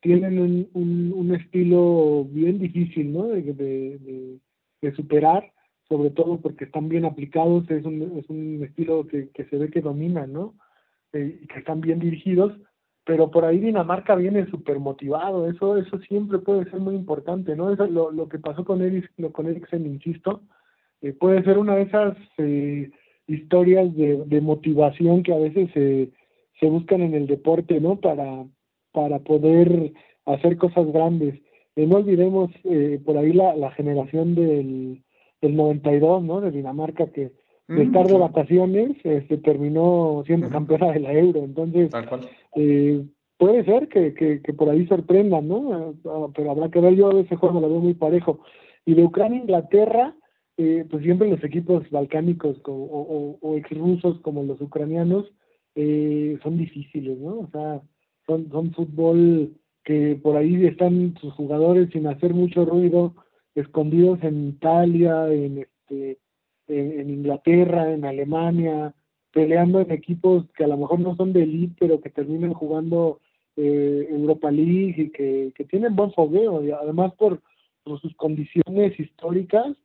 [0.00, 3.24] tienen un, un, un, estilo bien difícil, ¿no?
[3.28, 4.38] De, de,
[4.80, 5.52] de, superar,
[5.88, 9.70] sobre todo porque están bien aplicados, es un, es un estilo que, que se ve
[9.70, 10.54] que domina, ¿no?
[11.12, 12.52] Eh, y que están bien dirigidos,
[13.04, 17.72] pero por ahí Dinamarca viene súper motivado, eso, eso siempre puede ser muy importante, ¿no?
[17.72, 20.42] Eso, lo, lo que pasó con Eriksen, con Eriksen insisto,
[21.02, 22.90] eh, puede ser una de esas eh,
[23.26, 27.96] historias de, de, motivación que a veces se buscan en el deporte, ¿no?
[27.96, 28.44] Para,
[28.96, 29.92] para poder
[30.24, 31.34] hacer cosas grandes.
[31.76, 35.02] Eh, no olvidemos eh, por ahí la, la generación del,
[35.42, 36.40] del 92, ¿no?
[36.40, 37.30] De Dinamarca que
[37.68, 41.40] de mm, estar de vacaciones este, terminó siendo campeona de la Euro.
[41.44, 41.90] Entonces,
[42.54, 43.04] eh,
[43.36, 45.94] puede ser que, que, que, por ahí sorprendan, ¿no?
[46.06, 48.40] Ah, pero habrá que ver, yo a ese juego lo veo muy parejo.
[48.86, 50.16] Y de Ucrania Inglaterra,
[50.56, 55.26] eh, pues siempre los equipos balcánicos o, o, o ex rusos como los ucranianos
[55.74, 57.40] eh, son difíciles, ¿no?
[57.40, 57.82] O sea,
[58.26, 59.52] son, son fútbol
[59.84, 63.14] que por ahí están sus jugadores sin hacer mucho ruido,
[63.54, 66.18] escondidos en Italia, en este,
[66.66, 68.94] en, Inglaterra, en Alemania,
[69.32, 73.20] peleando en equipos que a lo mejor no son de elite, pero que terminan jugando
[73.56, 77.40] eh, Europa League y que, que tienen buen fogueo, y además por,
[77.84, 79.76] por sus condiciones históricas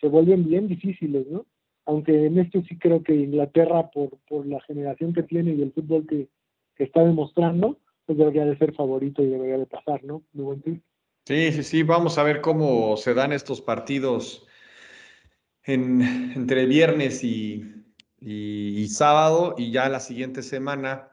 [0.00, 1.44] se vuelven bien difíciles, ¿no?
[1.84, 5.72] Aunque en esto sí creo que Inglaterra, por, por la generación que tiene y el
[5.72, 6.28] fútbol que,
[6.76, 7.78] que está demostrando,
[8.10, 10.24] pues debería de ser favorito y debería de pasar, ¿no?
[10.32, 10.60] Buen
[11.26, 14.48] Sí, sí, sí, vamos a ver cómo se dan estos partidos
[15.62, 16.02] en,
[16.34, 17.62] entre viernes y,
[18.88, 21.08] sábado y ya la siguiente semana,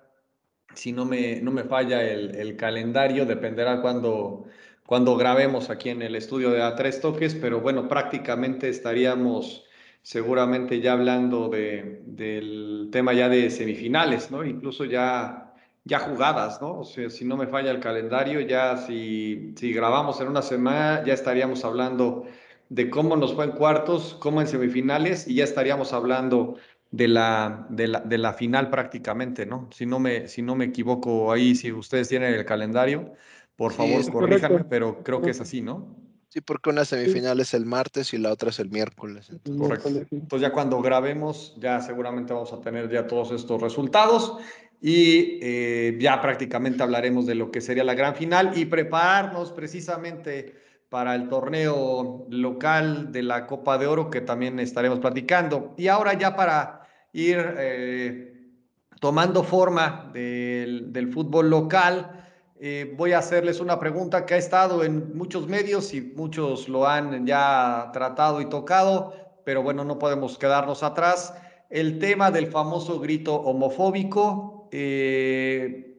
[0.74, 4.46] si no me, no me falla el, calendario, dependerá cuando,
[4.88, 9.66] cuando grabemos aquí en el estudio de A3 Toques, pero bueno, prácticamente estaríamos
[10.02, 14.44] seguramente ya hablando de, del tema ya de semifinales, ¿no?
[14.44, 15.47] Incluso ya
[15.88, 16.80] ya jugadas, ¿no?
[16.80, 21.04] O sea, si no me falla el calendario, ya si, si grabamos en una semana,
[21.06, 22.26] ya estaríamos hablando
[22.70, 26.58] de cómo nos fue en cuartos, cómo en semifinales, y ya estaríamos hablando
[26.92, 29.70] de la, de la, de la final prácticamente, ¿no?
[29.72, 33.14] Si no, me, si no me equivoco ahí, si ustedes tienen el calendario,
[33.56, 35.96] por favor, sí, corríjanme, pero creo que es así, ¿no?
[36.30, 39.30] Sí, porque una semifinal es el martes y la otra es el miércoles.
[39.30, 39.62] Entonces.
[39.62, 39.90] Correcto.
[40.12, 44.38] Entonces ya cuando grabemos, ya seguramente vamos a tener ya todos estos resultados
[44.82, 50.56] y eh, ya prácticamente hablaremos de lo que sería la gran final y prepararnos precisamente
[50.90, 55.74] para el torneo local de la Copa de Oro que también estaremos platicando.
[55.78, 58.34] Y ahora ya para ir eh,
[59.00, 62.18] tomando forma del, del fútbol local,
[62.60, 66.88] eh, voy a hacerles una pregunta que ha estado en muchos medios y muchos lo
[66.88, 69.14] han ya tratado y tocado,
[69.46, 71.36] pero bueno, no podemos quedarnos atrás.
[71.70, 75.98] El tema del famoso grito homofóbico, eh,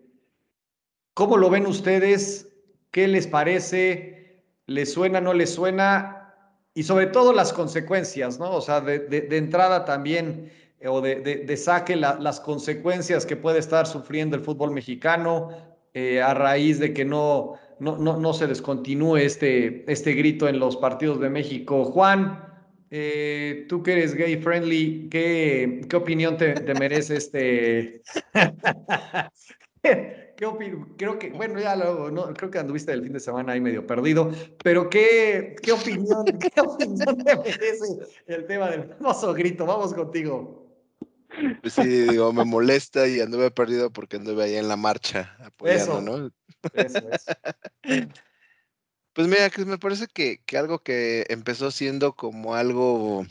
[1.15, 2.49] ¿Cómo lo ven ustedes?
[2.93, 4.45] ¿Qué les parece?
[4.67, 6.33] ¿Les suena, no les suena?
[6.75, 8.53] Y sobre todo las consecuencias, ¿no?
[8.53, 13.87] O sea, de, entrada también, eh, o de, saque la, las consecuencias que puede estar
[13.87, 15.51] sufriendo el fútbol mexicano
[15.93, 20.61] eh, a raíz de que no, no, no, no, se descontinúe este, este grito en
[20.61, 21.85] los partidos de México.
[21.85, 22.48] Juan,
[22.91, 28.03] eh, tú que eres gay friendly, ¿qué, qué opinión te, te merece este?
[29.83, 30.29] ¿Qué?
[30.39, 33.85] Creo que, bueno, ya luego, no, creo que anduviste el fin de semana ahí medio
[33.85, 34.31] perdido,
[34.63, 36.25] pero ¿qué, qué opinión,
[36.55, 37.99] qué opinión te merece
[38.29, 39.67] el tema del famoso grito?
[39.67, 40.65] Vamos contigo.
[41.61, 45.83] Pues sí, digo, me molesta y anduve perdido porque anduve ahí en la marcha apoyando,
[45.83, 46.31] eso, ¿no?
[46.73, 47.33] Eso, eso.
[49.19, 53.27] Pues mira, que me parece que, que, algo que empezó siendo como algo,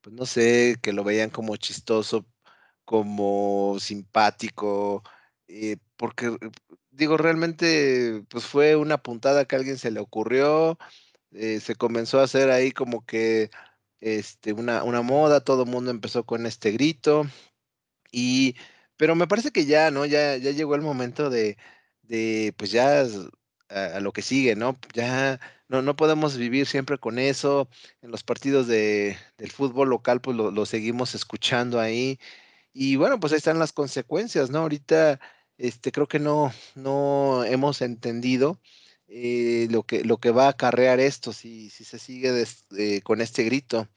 [0.00, 2.26] pues no sé, que lo veían como chistoso,
[2.84, 5.04] como simpático,
[5.48, 6.36] eh, porque
[6.90, 10.78] digo, realmente, pues fue una puntada que a alguien se le ocurrió,
[11.32, 13.50] eh, se comenzó a hacer ahí como que
[14.00, 17.24] este, una, una moda, todo el mundo empezó con este grito,
[18.12, 18.56] y,
[18.96, 20.06] pero me parece que ya, ¿no?
[20.06, 21.58] Ya, ya llegó el momento de,
[22.02, 23.04] de pues ya
[23.70, 24.78] a, lo que sigue, ¿no?
[24.94, 27.68] Ya no, no podemos vivir siempre con eso.
[28.02, 32.18] En los partidos de, del fútbol local, pues lo, lo, seguimos escuchando ahí.
[32.72, 34.60] Y bueno, pues ahí están las consecuencias, ¿no?
[34.60, 35.20] Ahorita
[35.58, 38.60] este, creo que no, no hemos entendido
[39.08, 42.44] eh, lo, que, lo que va a acarrear esto si, si se sigue
[42.78, 43.88] eh, con este grito.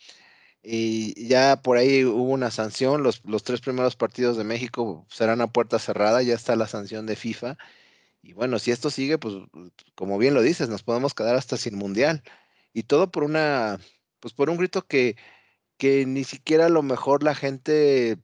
[0.64, 5.42] Y ya por ahí hubo una sanción, los, los tres primeros partidos de México serán
[5.42, 7.58] a puerta cerrada, ya está la sanción de FIFA
[8.24, 9.36] y bueno, si esto sigue, pues
[9.96, 12.24] como bien lo dices, nos podemos quedar hasta sin mundial.
[12.74, 13.80] Y todo por una,
[14.22, 15.18] pues por un grito que,
[15.78, 18.18] que ni siquiera a lo mejor la gente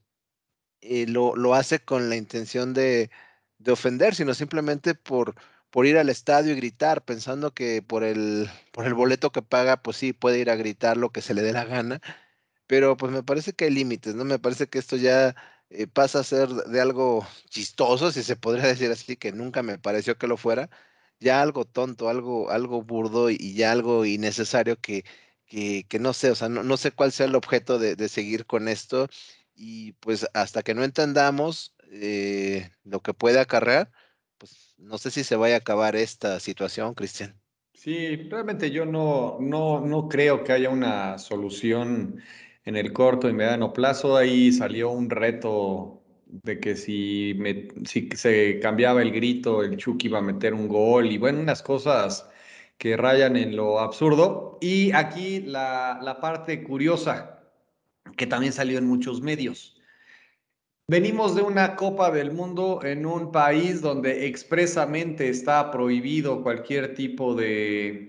[0.81, 3.11] eh, lo, lo, hace con la intención de,
[3.59, 5.35] de, ofender, sino simplemente por,
[5.69, 9.83] por ir al estadio y gritar, pensando que por el, por el boleto que paga,
[9.83, 12.01] pues sí, puede ir a gritar lo que se le dé la gana.
[12.67, 14.25] Pero pues me parece que hay límites, ¿no?
[14.25, 15.35] Me parece que esto ya
[15.69, 19.77] eh, pasa a ser de algo chistoso, si se podría decir así, que nunca me
[19.77, 20.69] pareció que lo fuera,
[21.19, 25.05] ya algo tonto, algo, algo burdo y ya algo innecesario que,
[25.45, 28.09] que, que no sé, o sea, no, no, sé cuál sea el objeto de, de,
[28.09, 29.09] seguir con esto
[29.55, 33.91] y pues hasta que no entendamos eh, lo que puede acarrear,
[34.37, 37.39] pues no sé si se vaya a acabar esta situación, Cristian.
[37.73, 42.21] Sí, realmente yo no, no, no creo que haya una solución
[42.69, 44.15] en el corto y mediano plazo.
[44.15, 47.37] Ahí salió un reto de que si,
[48.15, 52.29] se cambiaba el grito, el Chucky iba a meter un gol y bueno, unas cosas
[52.77, 54.59] que rayan en lo absurdo.
[54.61, 57.41] Y aquí la, la parte curiosa,
[58.15, 59.75] que también salió en muchos medios.
[60.87, 67.33] Venimos de una Copa del Mundo en un país donde expresamente está prohibido cualquier tipo
[67.33, 68.08] de,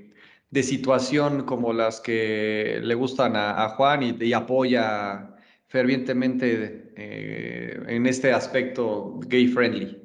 [0.50, 5.36] de situación como las que le gustan a, Juan y, apoya
[5.68, 9.96] fervientemente eh, en este aspecto gay friendly.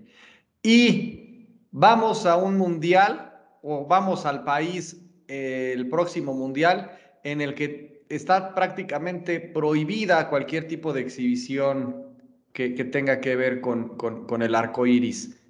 [0.62, 3.34] Y vamos a un mundial
[3.64, 6.92] o vamos al país eh, el próximo mundial
[7.24, 12.06] en el que está prácticamente prohibida cualquier tipo de exhibición
[12.54, 15.42] que, tenga que ver con, con, con, el arco iris.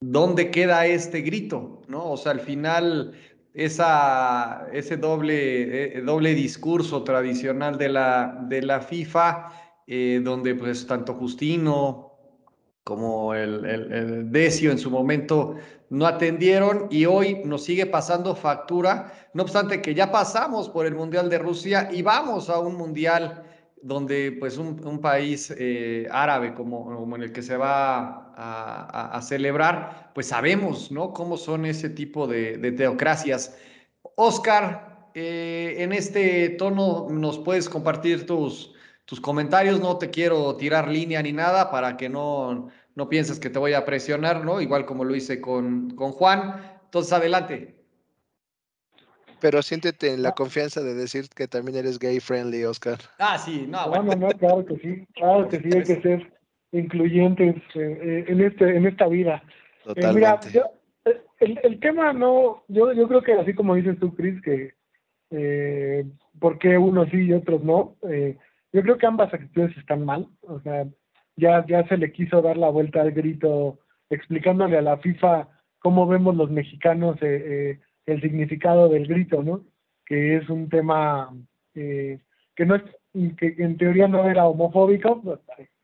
[0.00, 1.82] ¿Dónde queda este grito?
[1.88, 2.12] ¿no?
[2.12, 3.14] O sea, al final,
[3.56, 9.50] esa, ese doble, eh, doble discurso tradicional de la, de la FIFA,
[9.86, 12.12] eh, donde pues tanto Justino
[12.84, 15.56] como el, el, el, Decio en su momento
[15.88, 20.94] no atendieron y hoy nos sigue pasando factura, no obstante que ya pasamos por el
[20.94, 23.42] Mundial de Rusia y vamos a un Mundial
[23.82, 29.16] donde pues un, un país eh, árabe como, como, en el que se va a,
[29.16, 31.12] a, celebrar, pues sabemos, ¿no?
[31.12, 33.56] Cómo son ese tipo de, de teocracias.
[34.16, 38.74] Oscar, eh, en este tono nos puedes compartir tus,
[39.04, 43.50] tus comentarios, no te quiero tirar línea ni nada para que no, no pienses que
[43.50, 44.60] te voy a presionar, ¿no?
[44.60, 46.78] Igual como lo hice con, con Juan.
[46.84, 47.75] Entonces, adelante
[49.40, 52.98] pero siéntete en la confianza de decir que también eres gay friendly, Oscar.
[53.18, 54.14] Ah, sí, no, bueno.
[54.14, 56.32] no, no, claro que sí, claro que sí, hay que ser
[56.72, 59.42] incluyentes eh, en, este, en esta vida.
[59.84, 60.10] Totalmente.
[60.10, 64.14] Eh, mira, yo, el, el, tema no, yo, yo creo que así como dices tú,
[64.14, 64.74] Chris, que
[65.30, 66.04] eh,
[66.38, 68.36] por qué unos sí y otros no, eh,
[68.72, 70.86] yo creo que ambas actitudes están mal, o sea,
[71.36, 73.78] ya, ya se le quiso dar la vuelta al grito
[74.10, 79.62] explicándole a la FIFA cómo vemos los mexicanos eh, eh, el significado del grito, ¿no?
[80.06, 81.34] Que es un tema
[81.74, 82.20] eh,
[82.54, 82.82] que no es,
[83.36, 85.22] que en teoría no era homofóbico,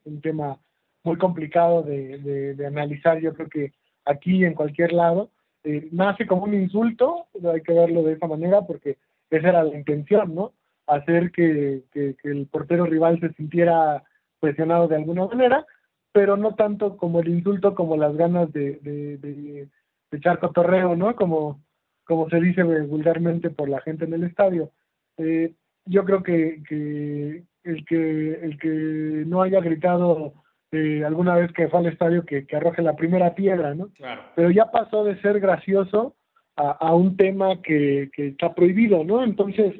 [0.05, 0.59] un tema
[1.05, 3.73] muy complicado de, de, de, analizar, yo creo que
[4.05, 5.31] aquí en cualquier lado,
[5.65, 8.99] eh, nace como un insulto, hay que verlo de esa manera porque
[9.31, 10.53] esa era la intención, ¿no?
[10.87, 14.03] Hacer que, que, que el portero rival se sintiera
[14.41, 15.67] presionado de alguna manera,
[16.13, 19.69] pero no tanto como el insulto como las ganas de, de, de,
[20.11, 21.17] de echar cotorreo, ¿no?
[21.17, 21.61] Como,
[22.05, 24.71] como se dice vulgarmente por la gente en el estadio.
[25.19, 25.55] Eh,
[25.87, 30.35] yo creo que, que, el que el que no haya gritado
[30.73, 33.89] eh, alguna vez que fue al estadio que, que, arroje la primera piedra, ¿no?
[33.95, 34.23] Claro.
[34.35, 36.17] Pero ya pasó de ser gracioso
[36.57, 39.23] a, a un tema que, que, está prohibido, ¿no?
[39.23, 39.75] Entonces,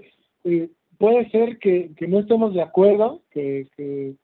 [0.45, 0.69] eh,
[0.99, 4.15] puede ser que, que, no estemos de acuerdo, que, que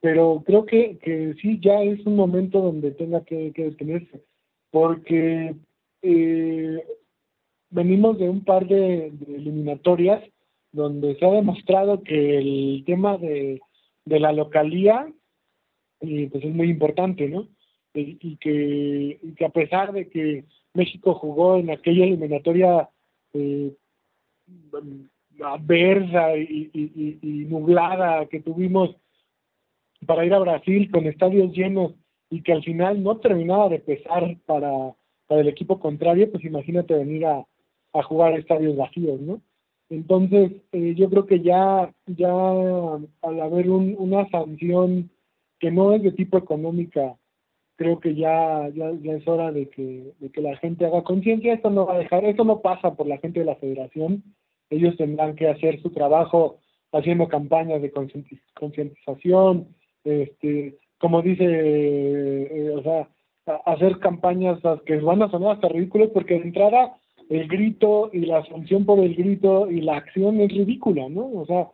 [0.00, 4.22] pero creo que, que sí ya es un momento donde tenga que, que detenerse,
[4.70, 5.54] porque
[6.02, 6.84] eh,
[7.70, 10.22] venimos de un par de, eliminatorias
[10.72, 13.60] donde se ha demostrado que el tema de,
[14.04, 15.08] de la localía
[16.00, 17.48] eh, pues es muy importante, ¿no?
[17.92, 20.44] Y, que, a pesar de que
[20.74, 22.88] México jugó en aquella eliminatoria
[23.34, 23.74] eh,
[25.42, 28.94] adversa y, y, y, nublada que tuvimos
[30.06, 31.94] para ir a Brasil con estadios llenos
[32.30, 34.94] y que al final no terminaba de pesar para,
[35.26, 37.44] para el equipo contrario, pues imagínate venir a,
[37.92, 39.40] a jugar a estadios vacíos, ¿no?
[39.88, 45.10] Entonces, eh, yo creo que ya, ya al haber un, una sanción
[45.58, 47.16] que no es de tipo económica,
[47.76, 51.54] creo que ya, ya, ya es hora de que, de que la gente haga conciencia.
[51.54, 54.22] Esto no va a dejar, esto no pasa por la gente de la federación.
[54.68, 56.58] Ellos tendrán que hacer su trabajo
[56.92, 57.92] haciendo campañas de
[58.54, 59.68] concientización,
[60.04, 63.08] este, como dice, eh, o sea,
[63.64, 66.99] hacer campañas que van a sonar hasta ridículas porque de entrada
[67.30, 71.30] el grito y la sanción por el grito y la acción es ridícula, ¿no?
[71.32, 71.68] O sea,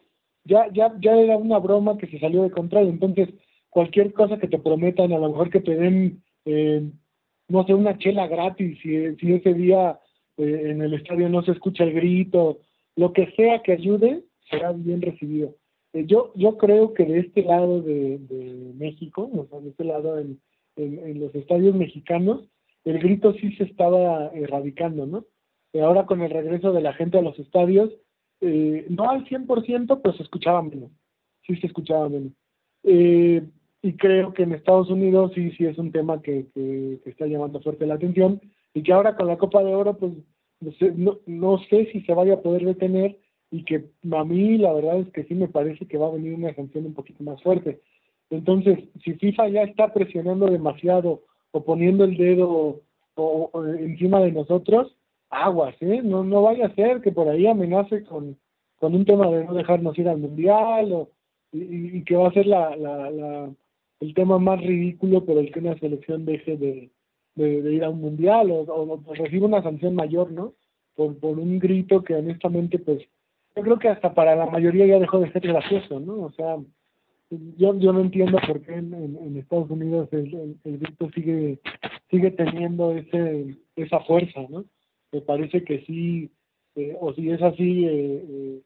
[0.44, 3.30] ya, ya, ya era una broma que se salió de control, entonces
[3.68, 6.88] cualquier cosa que te prometan, a lo mejor que te den eh,
[7.48, 9.98] no sé, una chela gratis, si, si ese día
[10.36, 12.60] eh, en el estadio no se escucha el grito,
[12.96, 15.54] lo que sea que ayude, será bien recibido.
[15.92, 18.18] Eh, yo, yo creo que de este lado de,
[18.74, 20.38] México, o sea, de este lado en,
[20.76, 22.48] en, los estadios mexicanos,
[22.84, 25.24] el grito sí se estaba erradicando, ¿no?
[25.80, 27.90] Ahora con el regreso de la gente a los estadios,
[28.40, 30.90] eh, no al 100%, pero se escuchaba menos,
[31.46, 32.32] sí se escuchaba menos.
[32.84, 33.42] Eh,
[33.82, 37.60] y creo que en Estados Unidos sí, sí es un tema que, que, está llamando
[37.60, 38.40] fuerte la atención
[38.74, 40.12] y que ahora con la Copa de Oro, pues
[40.96, 43.18] no no, sé si se vaya a poder detener
[43.50, 46.34] y que a mí la verdad es que sí me parece que va a venir
[46.34, 47.80] una sanción un poquito más fuerte.
[48.30, 51.22] Entonces, si FIFA ya está presionando demasiado
[51.52, 52.82] o poniendo el dedo
[53.14, 54.96] o, encima de nosotros,
[55.30, 56.00] aguas, ¿eh?
[56.02, 58.36] No, no vaya a ser que por ahí amenace con,
[58.78, 61.10] con un tema de no dejarnos ir al mundial o,
[61.52, 63.50] y, que va a ser la, la,
[64.00, 66.90] el tema más ridículo por el que una selección deje de,
[67.34, 70.54] de, ir a un mundial o, o, reciba una sanción mayor, ¿no?
[70.94, 73.02] Por, por un grito que honestamente, pues,
[73.54, 76.24] yo creo que hasta para la mayoría ya dejó de ser gracioso, ¿no?
[76.24, 76.56] O sea,
[77.30, 81.58] yo, yo no entiendo por qué en, en, Estados Unidos el, el, grito sigue,
[82.10, 84.64] sigue teniendo ese, esa fuerza, ¿no?
[85.16, 86.30] Me parece que sí,
[86.74, 88.60] eh, o si es así, eh,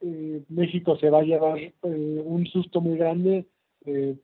[0.00, 3.48] eh, México se va a llevar un susto muy grande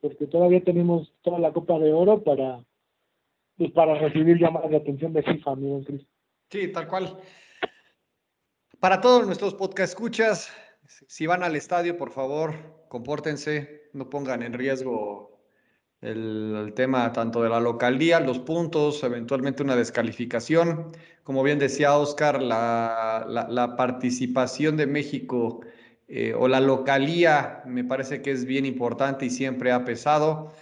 [0.01, 2.63] porque todavía tenemos toda la Copa de Oro para
[3.57, 6.03] pues, para recibir llamadas de atención de FIFA, amigo Cris.
[6.49, 7.19] Sí, tal cual.
[8.79, 10.53] Para todos nuestros podcast escuchas,
[10.87, 15.34] si van al estadio, por favor, compórtense, no pongan en riesgo
[16.05, 20.93] el, tema tanto de la localía, los puntos, eventualmente una descalificación.
[21.23, 25.61] Como bien decía Oscar, la, la, participación de México
[26.09, 30.53] eh, o la localía me parece que es bien importante y siempre ha pesado.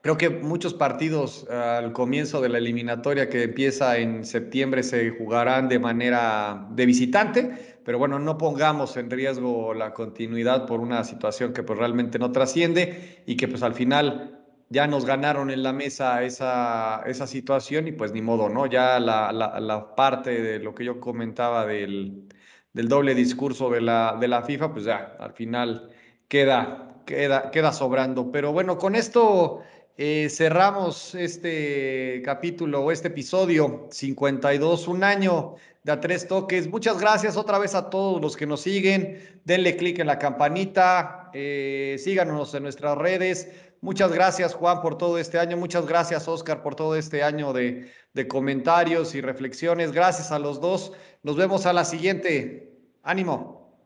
[0.00, 5.68] Creo que muchos partidos al comienzo de la eliminatoria que empieza en septiembre se jugarán
[5.68, 11.54] de manera de visitante, pero bueno, no pongamos en riesgo la continuidad por una situación
[11.54, 15.72] que pues realmente no trasciende y que pues al final ya nos ganaron en la
[15.72, 18.66] mesa esa, esa situación y pues ni modo, ¿no?
[18.66, 22.28] Ya la, la, parte de lo que yo comentaba del,
[22.74, 25.88] del doble discurso de la, de la FIFA, pues ya al final
[26.28, 28.30] queda, queda, queda sobrando.
[28.30, 29.62] Pero bueno, con esto...
[30.00, 36.68] Eh, cerramos este capítulo o este episodio 52, un año de a tres toques.
[36.68, 39.40] Muchas gracias otra vez a todos los que nos siguen.
[39.44, 43.50] Denle clic en la campanita, eh, síganos en nuestras redes.
[43.80, 45.56] Muchas gracias Juan por todo este año.
[45.56, 49.92] Muchas gracias Oscar por todo este año de, de comentarios y reflexiones.
[49.92, 50.92] Gracias a los dos.
[51.22, 52.72] Nos vemos a la siguiente.
[53.02, 53.78] Ánimo.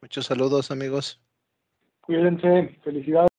[0.00, 1.20] Muchos saludos amigos.
[2.00, 2.78] Cuídense.
[2.84, 3.35] Felicidades.